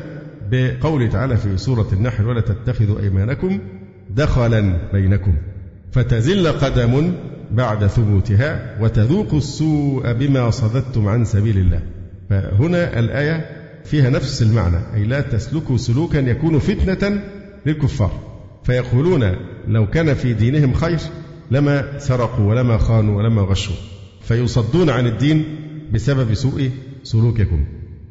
[0.52, 3.60] بقوله تعالى في سورة النحل ولا تتخذوا أيمانكم
[4.10, 5.34] دخلا بينكم
[5.92, 7.14] فتزل قدم
[7.52, 11.82] بعد ثبوتها وتذوقوا السوء بما صددتم عن سبيل الله.
[12.30, 13.46] فهنا الآية
[13.86, 17.24] فيها نفس المعنى أي لا تسلكوا سلوكا يكون فتنة
[17.66, 18.12] للكفار.
[18.64, 19.36] فيقولون
[19.68, 21.00] لو كان في دينهم خير
[21.54, 23.76] لما سرقوا ولما خانوا ولما غشوا
[24.22, 25.46] فيصدون عن الدين
[25.92, 26.72] بسبب سوء
[27.04, 27.66] سلوككم.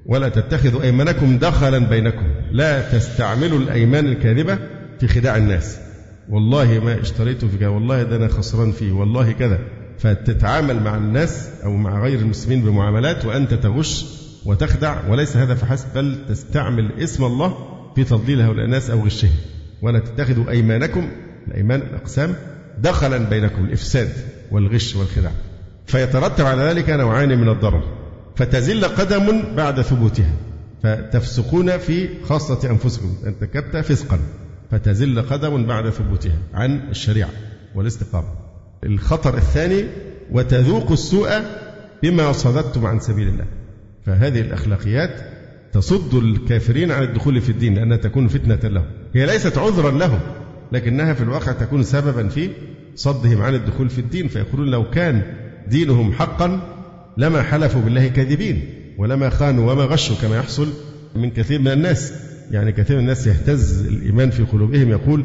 [0.06, 2.26] ولا تتخذوا أيمانكم دخلا بينكم.
[2.52, 4.58] لا تستعملوا الأيمان الكاذبة
[5.00, 5.78] في خداع الناس.
[6.28, 9.58] والله ما اشتريته في والله ده أنا خسران فيه والله كذا.
[9.98, 14.04] فتتعامل مع الناس أو مع غير المسلمين بمعاملات وأنت تغش
[14.46, 17.56] وتخدع وليس هذا فحسب بل تستعمل اسم الله
[17.94, 19.30] في تضليل هؤلاء الناس أو غشهم.
[19.82, 21.08] ولا تتخذوا أيمانكم
[21.48, 22.34] الأيمان الأقسام
[22.78, 24.08] دخلا بينكم الإفساد
[24.50, 25.32] والغش والخداع.
[25.86, 27.82] فيترتب على ذلك نوعان من الضرر.
[28.36, 30.32] فتزل قدم بعد ثبوتها.
[30.82, 33.16] فتفسقون في خاصة أنفسكم.
[33.26, 34.18] ارتكبت فسقا.
[34.70, 37.30] فتزل قدم بعد ثبوتها عن الشريعة
[37.74, 38.28] والاستقامة.
[38.84, 39.84] الخطر الثاني
[40.30, 41.30] وتذوق السوء
[42.02, 43.44] بما صددتم عن سبيل الله.
[44.06, 45.20] فهذه الأخلاقيات
[45.72, 48.86] تصد الكافرين عن الدخول في الدين لأنها تكون فتنة لهم.
[49.14, 50.20] هي ليست عذرا لهم.
[50.72, 52.50] لكنها في الواقع تكون سببا في
[52.94, 55.22] صدهم عن الدخول في الدين فيقولون لو كان
[55.68, 56.60] دينهم حقا
[57.16, 58.64] لما حلفوا بالله كاذبين
[58.98, 60.68] ولما خانوا وما غشوا كما يحصل
[61.16, 62.12] من كثير من الناس.
[62.50, 65.24] يعني كثير من الناس يهتز الإيمان في قلوبهم يقول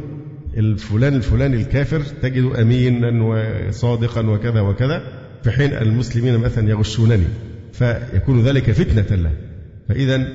[0.56, 5.02] الفلان الفلاني الكافر تجد أمينا وصادقا وكذا وكذا
[5.42, 7.24] في حين المسلمين مثلا يغشونني
[7.72, 9.32] فيكون ذلك فتنة له.
[9.88, 10.28] فإذا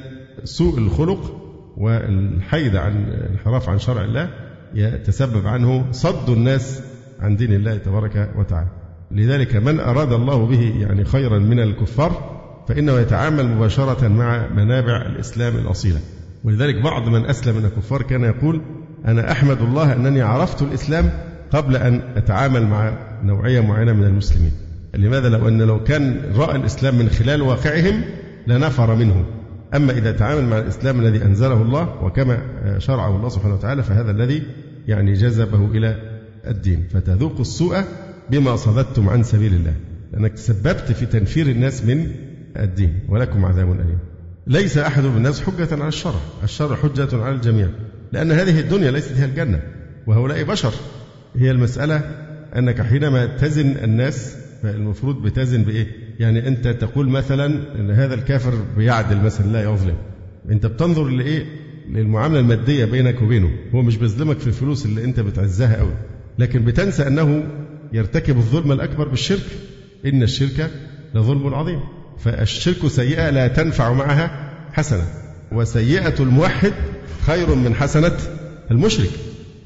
[0.43, 1.43] سوء الخلق
[1.77, 4.29] والحيد عن الانحراف عن شرع الله
[4.75, 6.81] يتسبب عنه صد الناس
[7.19, 8.69] عن دين الله تبارك وتعالى.
[9.11, 12.33] لذلك من أراد الله به يعني خيرا من الكفار
[12.67, 15.99] فإنه يتعامل مباشرة مع منابع الإسلام الأصيلة.
[16.43, 18.61] ولذلك بعض من أسلم من الكفار كان يقول
[19.05, 21.09] أنا أحمد الله أنني عرفت الإسلام
[21.51, 22.93] قبل أن أتعامل مع
[23.23, 24.51] نوعية معينة من المسلمين.
[24.93, 28.01] لماذا؟ لو أن لو كان رأى الإسلام من خلال واقعهم
[28.47, 29.25] لنفر منه.
[29.75, 32.37] أما إذا تعامل مع الإسلام الذي أنزله الله وكما
[32.77, 34.43] شرعه الله سبحانه وتعالى فهذا الذي
[34.87, 37.83] يعني جذبه إلى الدين فتذوق السوء
[38.29, 39.73] بما صددتم عن سبيل الله
[40.13, 42.11] لأنك تسببت في تنفير الناس من
[42.57, 43.97] الدين ولكم عذاب أليم
[44.47, 47.67] ليس أحد من الناس حجة على الشرع الشرع حجة على الجميع
[48.11, 49.61] لأن هذه الدنيا ليست هي الجنة
[50.07, 50.73] وهؤلاء بشر
[51.35, 52.01] هي المسألة
[52.55, 55.87] أنك حينما تزن الناس فالمفروض بتزن بإيه؟
[56.19, 57.45] يعني أنت تقول مثلا
[57.79, 59.95] أن هذا الكافر بيعدل مثلا لا يظلم
[60.51, 61.45] أنت بتنظر لإيه؟
[61.89, 63.49] للمعاملة المادية بينك وبينه.
[63.75, 65.93] هو مش بيظلمك في الفلوس اللي أنت بتعزها قوي.
[66.39, 67.43] لكن بتنسى أنه
[67.93, 69.45] يرتكب الظلم الأكبر بالشرك.
[70.05, 70.71] إن الشرك
[71.15, 71.79] لظلم عظيم.
[72.19, 75.03] فالشرك سيئة لا تنفع معها حسنة.
[75.51, 76.73] وسيئة الموحد
[77.21, 78.17] خير من حسنة
[78.71, 79.09] المشرك.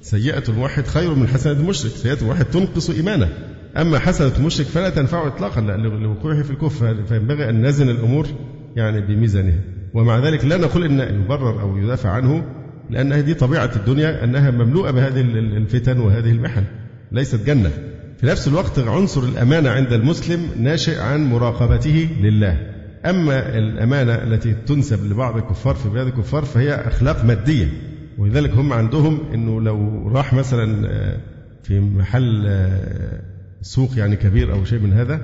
[0.02, 1.92] سيئة الموحد خير من حسنة المشرك.
[1.92, 3.30] سيئة الموحد تنقص إيمانه.
[3.78, 7.04] أما حسنة المشرك فلا تنفعه إطلاقا لوقوعه في الكفر.
[7.04, 8.28] فينبغي أن نزن الأمور
[8.76, 9.60] يعني بميزانها.
[9.94, 12.44] ومع ذلك لا نقول أن يبرر أو يدافع عنه
[12.90, 16.64] لأن دي طبيعة الدنيا أنها مملوءة بهذه الفتن وهذه المحن
[17.12, 17.72] ليست جنة.
[18.18, 22.58] في نفس الوقت عنصر الأمانة عند المسلم ناشئ عن مراقبته لله.
[23.06, 27.68] أما الأمانة التي تنسب لبعض الكفار في بلاد الكفار فهي أخلاق مادية
[28.18, 31.18] ولذلك هم عندهم أنه لو راح مثلا آه،
[31.64, 33.22] في محل آه،
[33.62, 35.22] سوق يعني كبير أو شيء من هذا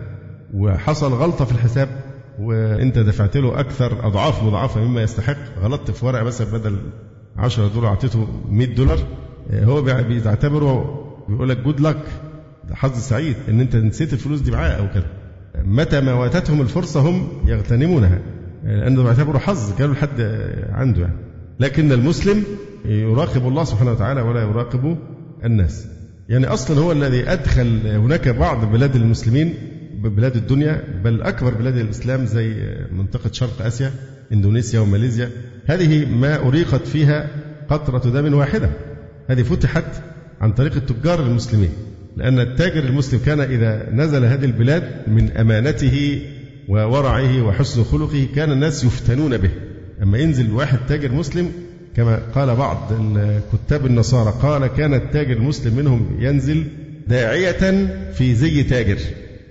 [0.53, 1.89] وحصل غلطة في الحساب
[2.39, 5.37] وأنت دفعت له أكثر أضعاف مضاعفة مما يستحق.
[5.61, 6.77] غلطت في ورقة مثلا بدل
[7.37, 8.99] 10 دولار أعطيته 100 دولار.
[9.51, 11.97] آه، هو بيعتبره بيقول لك جود لك
[12.71, 15.07] حظ سعيد ان انت نسيت الفلوس دي معاه أو كده.
[15.65, 18.19] متى ما واتتهم الفرصة هم يغتنمونها.
[18.63, 20.21] لأنه بيعتبروا حظ كانوا لحد
[20.69, 21.17] عنده يعني.
[21.59, 22.43] لكن المسلم
[22.85, 24.97] يراقب الله سبحانه وتعالى ولا يراقب
[25.45, 25.87] الناس.
[26.29, 29.53] يعني أصلا هو الذي أدخل هناك بعض بلاد المسلمين
[30.09, 32.53] بلاد الدنيا بل أكبر بلاد الإسلام زي
[32.91, 33.91] منطقة شرق آسيا
[34.33, 35.29] إندونيسيا وماليزيا.
[35.65, 37.27] هذه ما أريقت فيها
[37.69, 38.69] قطرة دم واحدة.
[39.27, 39.85] هذه فتحت
[40.41, 41.69] عن طريق التجار المسلمين
[42.17, 46.21] لأن التاجر المسلم كان إذا نزل هذه البلاد من أمانته
[46.67, 49.49] وورعه وحسن خلقه كان الناس يفتنون به.
[50.03, 51.51] أما ينزل واحد تاجر مسلم
[51.95, 56.63] كما قال بعض الكتاب النصارى قال كان التاجر المسلم منهم ينزل
[57.07, 58.97] داعية في زي تاجر.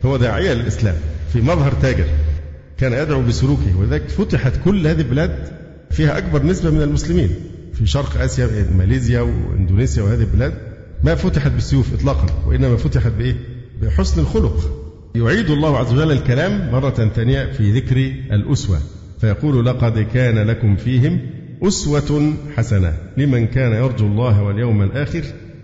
[0.05, 0.95] هو داعية للإسلام
[1.33, 2.07] في مظهر تاجر
[2.79, 5.49] كان يدعو بسلوكه ولذلك فتحت كل هذه البلاد
[5.91, 7.31] فيها أكبر نسبة من المسلمين
[7.75, 10.55] في شرق آسيا ماليزيا وإندونيسيا وهذه البلاد.
[11.05, 13.37] ما فتحت بالسيوف إطلاقا وإنما فتحت بإيه؟
[13.83, 14.83] بحسن الخلق.
[15.15, 17.97] يعيد الله عز وجل الكلام مرة ثانية في ذكر
[18.33, 18.79] الأسوة
[19.21, 21.21] فيقول لقد كان لكم فيهم
[21.63, 25.23] أسوة حسنة لمن كان يرجو الله واليوم الآخر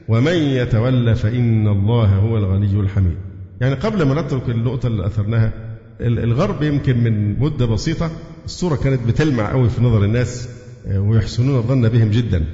[0.08, 3.16] ومن يتولى فإن الله هو الغني الحميد.
[3.60, 5.52] يعني قبل ما نترك النقطة اللي أثرناها
[6.00, 8.10] الغرب يمكن من مدة بسيطة
[8.44, 10.48] الصورة كانت بتلمع قوي في نظر الناس
[10.86, 12.44] آه، ويحسنون الظن بهم جدا.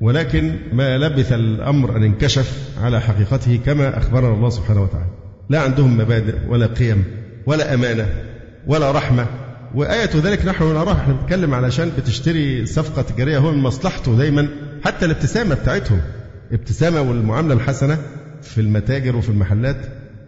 [0.00, 5.10] ولكن ما لبث الأمر أن انكشف على حقيقته كما أخبرنا الله سبحانه وتعالى.
[5.50, 7.04] لا عندهم مبادئ ولا قيم
[7.46, 8.06] ولا أمانة
[8.66, 9.26] ولا رحمة.
[9.74, 14.48] وآية ذلك نحن نراه إحنا بنتكلم علشان بتشتري صفقة تجارية هو من مصلحته دايما
[14.84, 16.00] حتى الابتسامة بتاعتهم.
[16.52, 17.98] ابتسامة والمعاملة الحسنة
[18.42, 19.76] في المتاجر وفي المحلات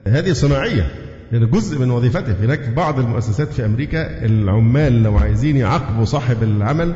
[0.06, 0.86] هذه صناعية
[1.32, 2.32] يعني جزء من وظيفته.
[2.44, 6.94] هناك بعض المؤسسات في أمريكا العمال لو عايزين يعاقبوا صاحب العمل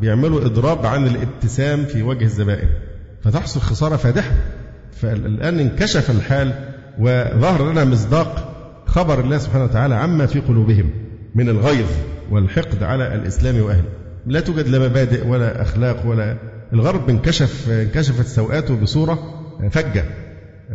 [0.00, 2.68] بيعملوا إضراب عن الابتسام في وجه الزبائن.
[3.22, 4.32] فتحصل خسارة فادحة.
[4.92, 6.52] فالآن انكشف الحال
[6.98, 8.56] وظهر لنا مصداق
[8.86, 10.90] خبر الله سبحانه وتعالى عما في قلوبهم
[11.34, 11.86] من الغيظ
[12.30, 13.88] والحقد على الإسلام وأهله.
[14.26, 16.36] لا توجد لا مبادئ ولا أخلاق ولا
[16.72, 19.18] الغرب انكشف انكشفت سوءاته بصورة
[19.70, 20.04] فجة.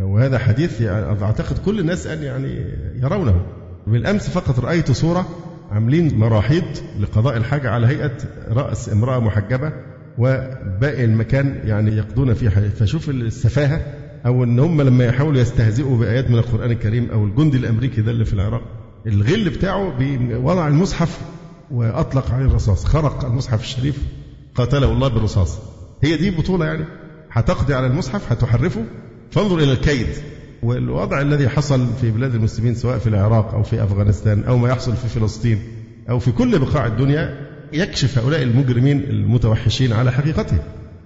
[0.02, 2.66] وهذا حديث يعني أعتقد كل الناس يعني
[3.04, 3.46] يرونه.
[3.88, 5.28] بالأمس فقط رأيت صورة
[5.72, 6.64] عاملين مراحيض
[7.00, 8.18] لقضاء الحاجة على هيئة
[8.50, 9.74] رأس امرأة محجبة
[10.18, 13.82] وباقي المكان يعني يقضون فيه فشوف السفاهة
[14.26, 18.26] أو إن هم لما يحاولوا يستهزئوا بآيات من القرآن الكريم أو الجندي الأمريكي ده اللي
[18.26, 18.62] في العراق
[19.08, 19.94] الغل بتاعه
[20.44, 21.20] وضع المصحف
[21.72, 24.02] وأطلق عليه الرصاص خرق المصحف الشريف
[24.56, 25.60] قاتله الله بالرصاص.
[26.04, 26.86] هي دي بطولة يعني؟
[27.32, 28.84] هتقضي على المصحف؟ هتحرفه؟
[29.36, 30.08] فانظر إلى الكيد.
[30.64, 34.96] والوضع الذي حصل في بلاد المسلمين سواء في العراق أو في أفغانستان أو ما يحصل
[34.96, 35.60] في فلسطين
[36.10, 40.58] أو في كل بقاع الدنيا يكشف هؤلاء المجرمين المتوحشين على حقيقته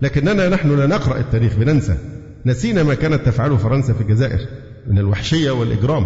[0.02, 1.98] لكننا نحن لا نقرأ التاريخ بننسى.
[2.46, 4.40] نسينا ما كانت تفعله فرنسا في الجزائر.
[4.88, 6.06] من الوحشية والإجرام.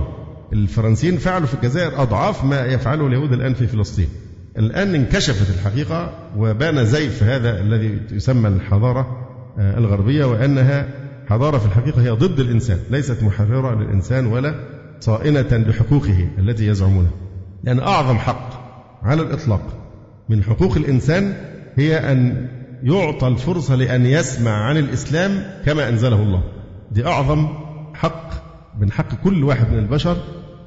[0.54, 4.08] الفرنسيين فعلوا في الجزائر أضعاف ما يفعله اليهود الآن في فلسطين.
[4.58, 12.02] الآن انكشفت الحقيقة وبان زيف هذا الذي يسمى الحضارة آه، الغربية وأنها حضارة في الحقيقة
[12.02, 14.56] هي ضد الإنسان ليست محررة للإنسان ولا
[15.00, 17.12] صائنة لحقوقه التي يزعمونها
[17.64, 18.50] لأن أعظم حق
[19.04, 19.62] على الإطلاق
[20.30, 21.34] من حقوق الإنسان
[21.76, 22.48] هي أن
[22.84, 26.44] يعطى الفرصة لأن يسمع عن الإسلام كما أنزله الله.
[26.92, 27.48] دي أعظم
[27.94, 28.30] حق
[28.80, 30.18] من حق كل واحد من البشر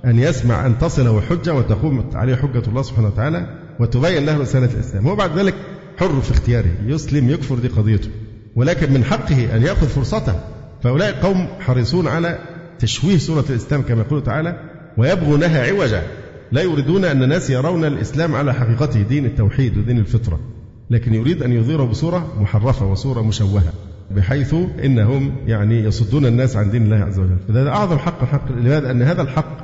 [0.05, 3.47] أن يسمع أن تصله حجة وتقوم عليه حجة الله سبحانه وتعالى
[3.81, 5.07] وتبين له رسالة الإسلام.
[5.09, 5.55] هو بعد ذلك
[5.99, 8.09] حر في اختياره يسلم يكفر دي قضيته.
[8.57, 10.35] ولكن من حقه أن يأخذ فرصته.
[10.83, 12.39] فهؤلاء القوم حريصون على
[12.79, 14.61] تشويه سورة الإسلام كما يقول تعالى
[14.97, 16.03] ويبغونها عوجا.
[16.53, 20.41] لا يريدون أن الناس يرون الإسلام على حقيقته دين التوحيد ودين الفطرة.
[20.91, 23.73] لكن يريد أن يظهره بصورة محرفة وصورة مشوهة
[24.11, 24.55] بحيث
[24.85, 29.03] إنهم يعني يصدون الناس عن دين الله عز وجل، فهذا أعظم حق الحق لماذا؟ أن
[29.03, 29.59] هذا الحق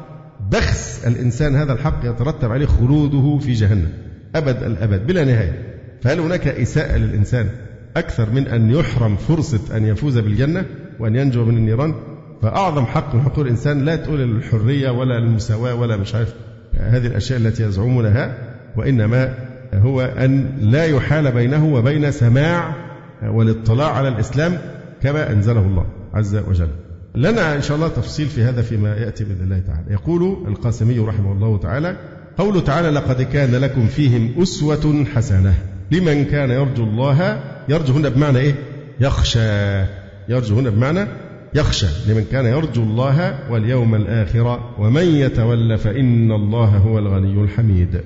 [0.50, 3.88] بخس الإنسان هذا الحق يترتب عليه خلوده في جهنم.
[4.34, 5.78] أبد الأبد بلا نهاية.
[6.02, 7.48] فهل هناك إساءة للإنسان؟
[7.96, 10.64] أكثر من أن يحرم فرصة أن يفوز بالجنة
[10.98, 11.94] وأن ينجو من النيران؟
[12.42, 16.34] فأعظم حق من حقوق الإنسان لا تقول الحرية ولا المساواة ولا مش عارف
[16.76, 18.38] هذه الأشياء التي يزعمونها
[18.76, 19.34] وإنما
[19.74, 22.74] هو أن لا يحال بينه وبين سماع
[23.22, 24.58] والاطلاع على الإسلام
[25.02, 26.68] كما أنزله الله عز وجل.
[27.14, 29.84] لنا إن شاء الله تفصيل في هذا فيما يأتي بإذن الله تعالى.
[29.90, 31.96] يقول القاسمي رحمه الله تعالى
[32.38, 35.54] قوله تعالى لقد كان لكم فيهم أسوة حسنة
[35.92, 38.54] لمن كان يرجو الله يرجو هنا بمعنى إيه؟
[39.00, 39.84] يخشى.
[40.28, 41.06] يرجو هنا بمعنى
[41.54, 41.86] يخشى.
[42.08, 48.00] لمن كان يرجو الله واليوم الآخر ومن يتولى فإن الله هو الغني الحميد.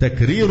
[0.00, 0.48] تكرير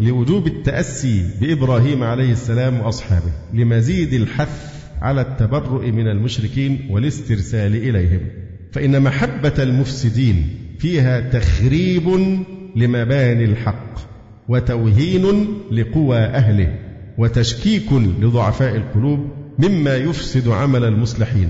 [0.00, 8.20] لوجوب التأسي بإبراهيم عليه السلام وأصحابه لمزيد الحث على التبرؤ من المشركين والاسترسال إليهم.
[8.72, 12.08] فإن محبة المفسدين فيها تخريب
[12.76, 14.07] لمباني الحق.
[14.48, 16.68] وتوهين لقوى أهله
[17.18, 21.48] وتشكيك لضعفاء القلوب مما يفسد عمل المصلحين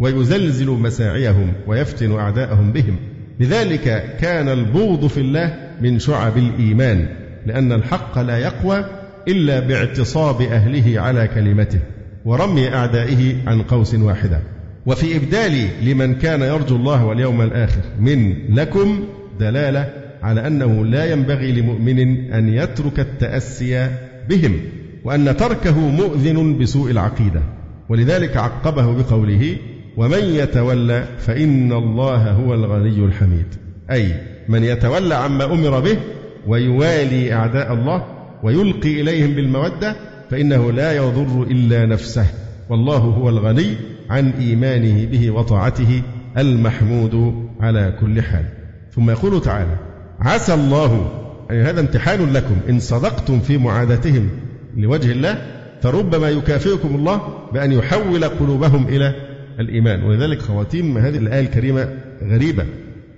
[0.00, 2.96] ويزلزل مساعيهم ويفتن أعداءهم بهم.
[3.40, 7.08] لذلك كان البغض في الله من شعب الإيمان
[7.46, 8.84] لأن الحق لا يقوى
[9.28, 11.78] إلا باعتصاب أهله على كلمته
[12.24, 14.40] ورمي أعدائه عن قوس واحدة.
[14.86, 19.04] وفي إبدال لمن كان يرجو الله واليوم الآخر من لكم
[19.40, 23.90] دلالة على أنه لا ينبغي لمؤمن أن يترك التأسي
[24.28, 24.60] بهم
[25.04, 27.40] وأن تركه مؤذن بسوء العقيدة.
[27.88, 29.56] ولذلك عقبه بقوله
[29.96, 33.46] ومن يتولى فإن الله هو الغني الحميد.
[33.90, 34.14] أي
[34.48, 35.98] من يتولى عما أمر به
[36.46, 38.04] ويوالي أعداء الله
[38.42, 39.96] ويلقي إليهم بالمودة
[40.30, 42.26] فإنه لا يضر إلا نفسه.
[42.70, 43.74] والله هو الغني
[44.10, 46.02] عن إيمانه به وطاعته
[46.38, 48.44] المحمود على كل حال.
[48.90, 49.93] ثم يقول تعالى
[50.24, 51.10] عسى الله
[51.50, 54.28] يعني هذا امتحان لكم إن صدقتم في معاداتهم
[54.76, 55.38] لوجه الله
[55.82, 57.20] فربما يكافئكم الله
[57.52, 59.14] بأن يحول قلوبهم إلى
[59.60, 60.02] الإيمان.
[60.02, 61.88] ولذلك خواتيم هذه الآية الكريمة
[62.22, 62.64] غريبة.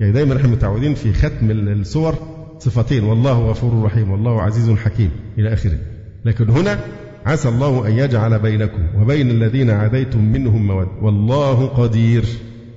[0.00, 2.14] يعني دايما إحنا متعودين في ختم السور
[2.58, 5.78] صفتين والله غفور رحيم والله عزيز حكيم إلى آخره.
[6.24, 6.78] لكن هنا
[7.26, 12.24] عسى الله أن يجعل بينكم وبين الذين عاديتم منهم مود والله قدير.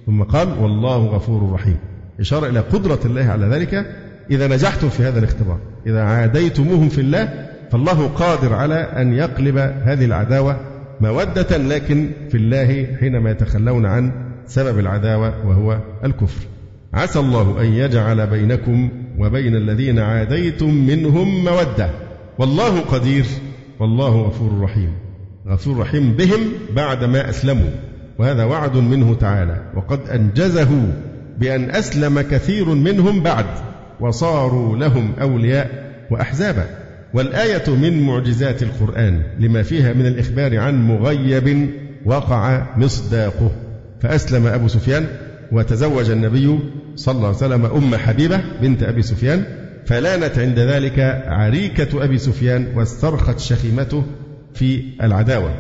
[0.05, 1.77] ثم قال والله غفور رحيم.
[2.19, 3.85] إشارة إلى قدرة الله على ذلك
[4.31, 5.57] إذا نجحتم في هذا الاختبار
[5.87, 10.59] إذا عاديتموهم في الله فالله قادر على أن يقلب هذه العداوة
[11.01, 14.11] مودة لكن في الله حينما يتخلون عن
[14.47, 16.45] سبب العداوة وهو الكفر.
[16.93, 21.89] عسى الله أن يجعل بينكم وبين الذين عاديتم منهم مودة.
[22.39, 23.25] والله قدير
[23.79, 24.91] والله غفور رحيم.
[25.47, 26.39] غفور رحيم بهم
[26.75, 27.69] بعدما أسلموا.
[28.17, 29.61] وهذا وعد منه تعالى.
[29.75, 30.69] وقد أنجزه
[31.37, 33.45] بأن أسلم كثير منهم بعد.
[33.99, 36.65] وصاروا لهم أولياء وأحزابا.
[37.13, 41.69] والآية من معجزات القرآن لما فيها من الإخبار عن مغيب
[42.05, 43.51] وقع مصداقه.
[44.01, 45.05] فأسلم أبو سفيان
[45.51, 46.59] وتزوج النبي
[46.95, 49.43] صلى الله عليه وسلم أم حبيبة بنت أبي سفيان.
[49.85, 54.03] فلانت عند ذلك عريكة أبي سفيان واسترخت شخيمته
[54.53, 55.51] في العداوة.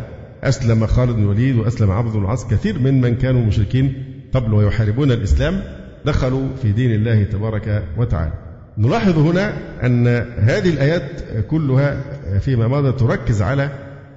[0.43, 3.93] أسلم خالد بن الوليد وأسلم عبد العاص كثير من من كانوا مشركين
[4.33, 5.61] قبل ويحاربون الإسلام.
[6.09, 8.33] دخلوا في دين الله تبارك وتعالى.
[8.77, 9.53] نلاحظ هنا
[9.85, 10.07] أن
[10.37, 12.03] هذه الآيات كلها
[12.39, 13.69] فيما مضى تركز على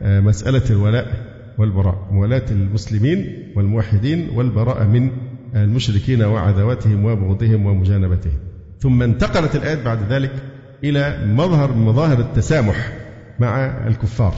[0.02, 1.06] مسألة الولاء
[1.58, 3.18] والبراء موالاة المسلمين
[3.56, 5.10] والموحدين والبراءة من
[5.56, 8.38] المشركين وعداوتهم وبغضهم ومجانبتهم.
[8.80, 10.32] ثم انتقلت الآيات بعد ذلك
[10.84, 12.92] إلى مظهر من مظاهر التسامح
[13.38, 14.34] مع الكفار.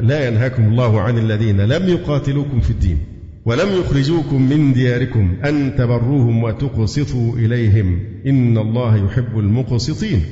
[0.00, 2.98] لا ينهاكم الله عن الذين لم يقاتلوكم في الدين.
[3.44, 7.98] ولم يخرجوكم من دياركم أن تبروهم وتقسطوا إليهم.
[8.26, 10.22] إن الله يحب المقسطين.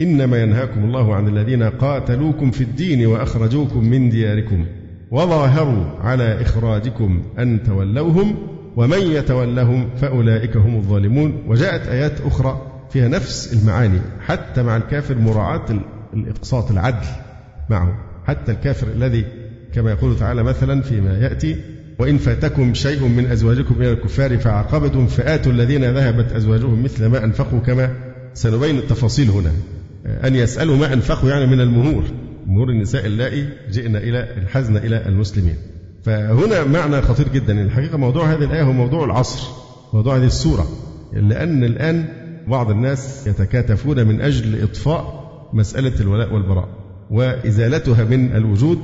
[0.00, 4.66] إنما ينهاكم الله عن الذين قاتلوكم في الدين وأخرجوكم من دياركم.
[5.10, 8.34] وظاهروا على إخراجكم أن تولوهم
[8.76, 11.42] ومن يتولهم فأولئك هم الظالمون.
[11.46, 15.66] وجاءت آيات أخرى فيها نفس المعاني حتى مع الكافر مراعاة
[16.14, 17.06] الإقساط العدل
[17.70, 17.98] معه.
[18.24, 19.24] حتى الكافر الذي
[19.74, 21.56] كما يقول تعالى مثلا فيما يأتي
[21.98, 27.58] وإن فاتكم شيء من أزواجكم إلى الكفار فعاقبتم فآتوا الذين ذهبت أزواجهم مثل ما أنفقوا
[27.58, 27.96] كما
[28.34, 29.52] سنبين التفاصيل هنا.
[30.06, 32.04] أن يسألوا ما أنفقوا يعني من المهور
[32.46, 35.56] مهور النساء اللائي جئنا إلى الحزن إلى المسلمين.
[36.04, 37.62] فهنا معنى خطير جدا.
[37.62, 39.48] الحقيقة موضوع هذه الآية هو موضوع العصر
[39.92, 40.66] موضوع هذه السورة.
[41.12, 42.04] لأن الآن
[42.48, 46.68] بعض الناس يتكاتفون من أجل إطفاء مسألة الولاء والبراء
[47.10, 48.78] وإزالتها من الوجود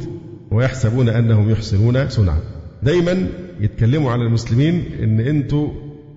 [0.51, 2.39] ويحسبون أنهم يحسنون صنعا.
[2.83, 3.27] دايما
[3.61, 5.71] يتكلموا على المسلمين إن أنتوا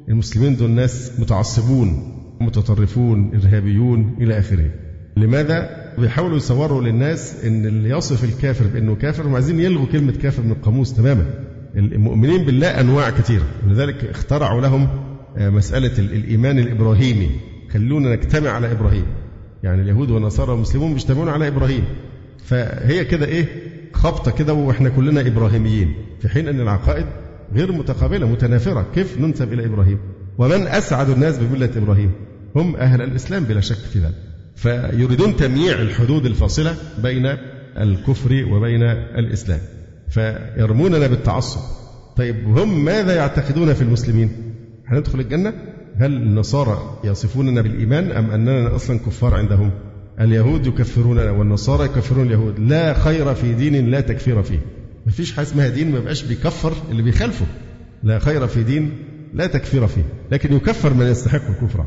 [0.09, 2.11] المسلمين دول ناس متعصبون
[2.41, 4.72] متطرفون إرهابيون إلى آخره.
[5.18, 10.43] لماذا؟ بيحاولوا يصوروا للناس إن اللي يصف الكافر بأنه كافر هم عايزين يلغوا كلمة كافر
[10.43, 11.26] من القاموس تماما.
[11.76, 13.45] المؤمنين بالله أنواع كثيرة.
[13.68, 14.88] ولذلك اخترعوا لهم
[15.38, 17.30] آه، مسألة الإيمان الإبراهيمي.
[17.74, 19.05] خلونا نجتمع على إبراهيم.
[19.63, 21.84] يعني اليهود والنصارى والمسلمون بيجتمعون على إبراهيم.
[22.43, 23.45] فهي كده إيه؟
[23.95, 27.05] خبطة كده وإحنا كلنا إبراهيميين في حين أن العقائد
[27.53, 28.85] غير متقابلة متنافرة.
[28.95, 29.99] كيف ننسب إلى إبراهيم؟
[30.37, 32.11] ومن أسعد الناس بملة إبراهيم؟
[32.55, 34.15] هم أهل الإسلام بلا شك في ذلك.
[34.55, 37.25] فيريدون تمييع الحدود الفاصلة بين
[37.77, 38.83] الكفر وبين
[39.17, 39.59] الإسلام.
[40.09, 41.59] فيرموننا بالتعصب.
[42.17, 44.31] طيب هم ماذا يعتقدون في المسلمين؟
[44.87, 45.53] هندخل الجنة؟
[45.97, 49.71] هل النصارى يصفوننا بالإيمان أم أننا أصلا كفار عندهم؟
[50.20, 52.59] اليهود يكفروننا والنصارى يكفرون اليهود.
[52.59, 54.59] لا خير في دين لا تكفير فيه.
[55.05, 57.45] ما فيش حاجة اسمها دين ما بقاش بيكفر اللي بيخالفه.
[58.03, 58.91] لا خير في دين
[59.34, 60.03] لا تكفير فيه.
[60.32, 61.86] لكن يكفر من يستحق الكفر.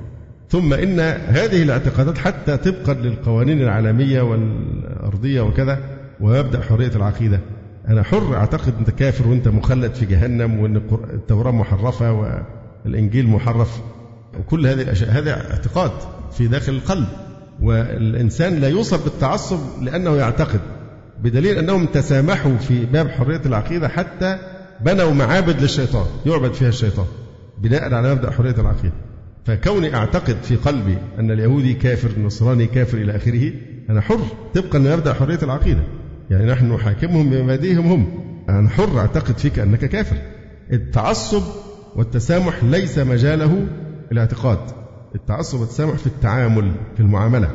[0.49, 5.79] ثم إن هذه الاعتقادات حتى طبقا للقوانين العالمية والأرضية وكذا
[6.21, 7.41] ومبدأ حرية العقيدة.
[7.89, 10.77] أنا حر أعتقد أنت كافر وأنت مخلد في جهنم وأن
[11.15, 12.13] التوراة محرفة
[12.85, 13.81] والإنجيل محرف.
[14.39, 15.93] وكل هذه الأشياء هذا اعتقاد
[16.33, 17.07] في داخل القلب.
[17.63, 20.61] والإنسان لا يوصف بالتعصب لأنه يعتقد
[21.23, 24.39] بدليل أنهم تسامحوا في باب حرية العقيدة حتى
[24.81, 27.07] بنوا معابد للشيطان يعبد فيها الشيطان
[27.63, 28.95] بناء على مبدأ حرية العقيدة.
[29.45, 33.53] فكوني أعتقد في قلبي أن اليهودي كافر النصراني كافر إلى آخره
[33.91, 34.21] أنا حر
[34.55, 35.83] طبقا لمبدأ حرية العقيدة.
[36.31, 38.07] يعني نحن نحاكمهم بمبادئهم هم.
[38.49, 40.17] أنا حر أعتقد فيك أنك كافر.
[40.73, 41.43] التعصب
[41.97, 43.67] والتسامح ليس مجاله
[44.13, 44.59] الاعتقاد.
[45.15, 47.51] التعصب والتسامح في التعامل في المعاملة.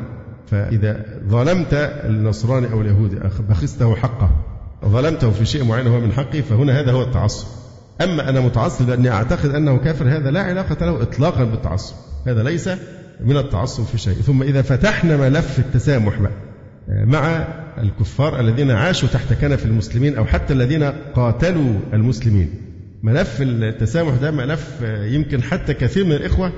[0.46, 1.68] فإذا ظلمت
[2.04, 3.16] النصراني أو اليهودي
[3.48, 4.30] بخسته حقه
[4.84, 7.46] ظلمته في شيء معين هو من حقه فهنا هذا هو التعصب.
[8.02, 11.94] أما أنا متعصب لأني أعتقد أنه كافر هذا لا علاقة له إطلاقا بالتعصب.
[12.26, 12.70] هذا ليس
[13.20, 14.14] من التعصب في شيء.
[14.14, 16.32] ثم إذا فتحنا ملف التسامح بقى
[16.88, 17.48] مع
[17.78, 20.82] الكفار الذين عاشوا تحت كنف المسلمين أو حتى الذين
[21.14, 22.50] قاتلوا المسلمين.
[23.02, 26.52] ملف التسامح ده ملف يمكن حتى كثير من الإخوة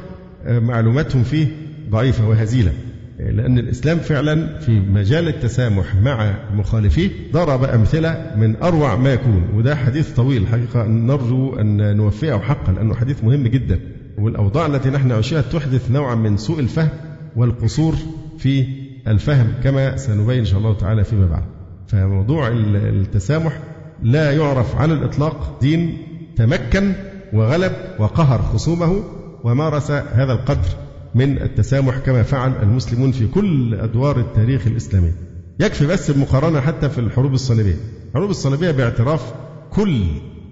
[0.49, 1.47] معلوماتهم فيه
[1.91, 2.73] ضعيفة وهزيلة
[3.19, 9.77] لأن الإسلام فعلا في مجال التسامح مع مخالفيه ضرب أمثلة من أروع ما يكون وده
[9.77, 13.81] حديث طويل الحقيقة نرجو أن نوفيه حقا لأنه حديث مهم جدا.
[14.19, 16.89] والأوضاع التي نحن نعيشها تحدث نوعا من سوء الفهم
[17.37, 17.95] والقصور
[18.39, 18.67] في
[19.09, 21.45] الفهم كما سنبين إن شاء الله تعالى فيما بعد.
[21.87, 23.59] فموضوع التسامح
[24.03, 25.99] لا يعرف على الإطلاق دين
[26.37, 26.93] تمكن
[27.33, 29.03] وغلب وقهر خصومه
[29.47, 30.69] ومارس هذا القدر
[31.15, 35.13] من التسامح كما فعل المسلمون في كل أدوار التاريخ الإسلامي.
[35.61, 37.77] يكفي بس المقارنة حتى في الحروب الصليبية.
[38.09, 39.35] الحروب الصليبية باعتراف
[39.71, 40.03] كل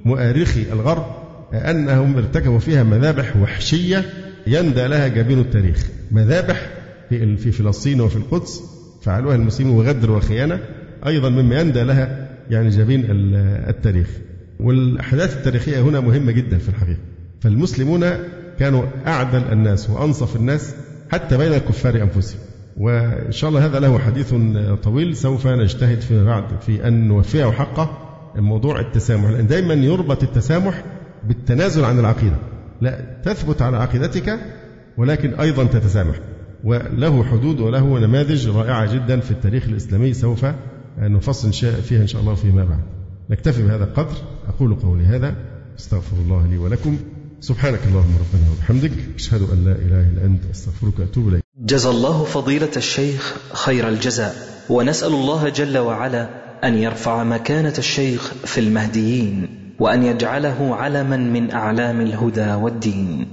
[0.05, 1.07] مؤرخي الغرب
[1.53, 4.05] أنهم ارتكبوا فيها مذابح وحشية
[4.47, 5.86] يندى لها جبين التاريخ.
[6.11, 6.70] مذابح
[7.11, 8.62] في فلسطين وفي القدس
[9.03, 10.61] فعلوها المسلمين وغدر وخيانة
[11.07, 13.05] أيضا مما يندى لها يعني جبين
[13.68, 14.09] التاريخ.
[14.61, 17.01] والأحداث التاريخية هنا مهمة جدا في الحقيقة.
[17.40, 18.05] فالمسلمون
[18.59, 20.75] كانوا أعدل الناس وأنصف الناس
[21.13, 22.41] حتى بين الكفار أنفسهم.
[22.77, 24.35] وإن شاء الله هذا له حديث
[24.83, 27.99] طويل سوف نجتهد فيما بعد في أن نوفيه حقه
[28.37, 29.31] موضوع التسامح.
[29.31, 30.85] لأن دائما يربط التسامح
[31.29, 32.37] بالتنازل عن العقيدة.
[32.81, 34.39] لا تثبت على عقيدتك
[34.97, 36.21] ولكن أيضا تتسامح.
[36.65, 40.47] وله حدود وله نماذج رائعة جدا في التاريخ الإسلامي سوف
[40.99, 41.53] نفصل
[41.83, 42.83] فيها إن شاء الله فيما بعد.
[43.31, 44.17] نكتفي بهذا القدر.
[44.49, 45.35] أقول قولي هذا.
[45.79, 46.99] استغفر الله لي ولكم.
[47.45, 51.42] سبحانك اللهم ربنا وبحمدك أشهد أن لا إله إلا أنت أستغفرك وأتوب إليك.
[51.59, 54.34] جزى الله فضيلة الشيخ خير الجزاء
[54.68, 56.28] ونسأل الله جل وعلا
[56.64, 59.49] أن يرفع مكانة الشيخ في المهديين
[59.80, 63.26] وأن يجعله علما من أعلام الهدى والدين.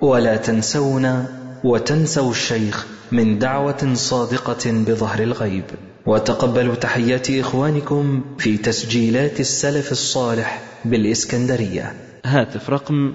[0.00, 1.26] ولا تنسونا
[1.64, 5.64] وتنسوا الشيخ من دعوة صادقة بظهر الغيب.
[6.06, 11.92] وتقبلوا تحيات إخوانكم في تسجيلات السلف الصالح بالإسكندرية.
[12.24, 13.14] هاتف رقم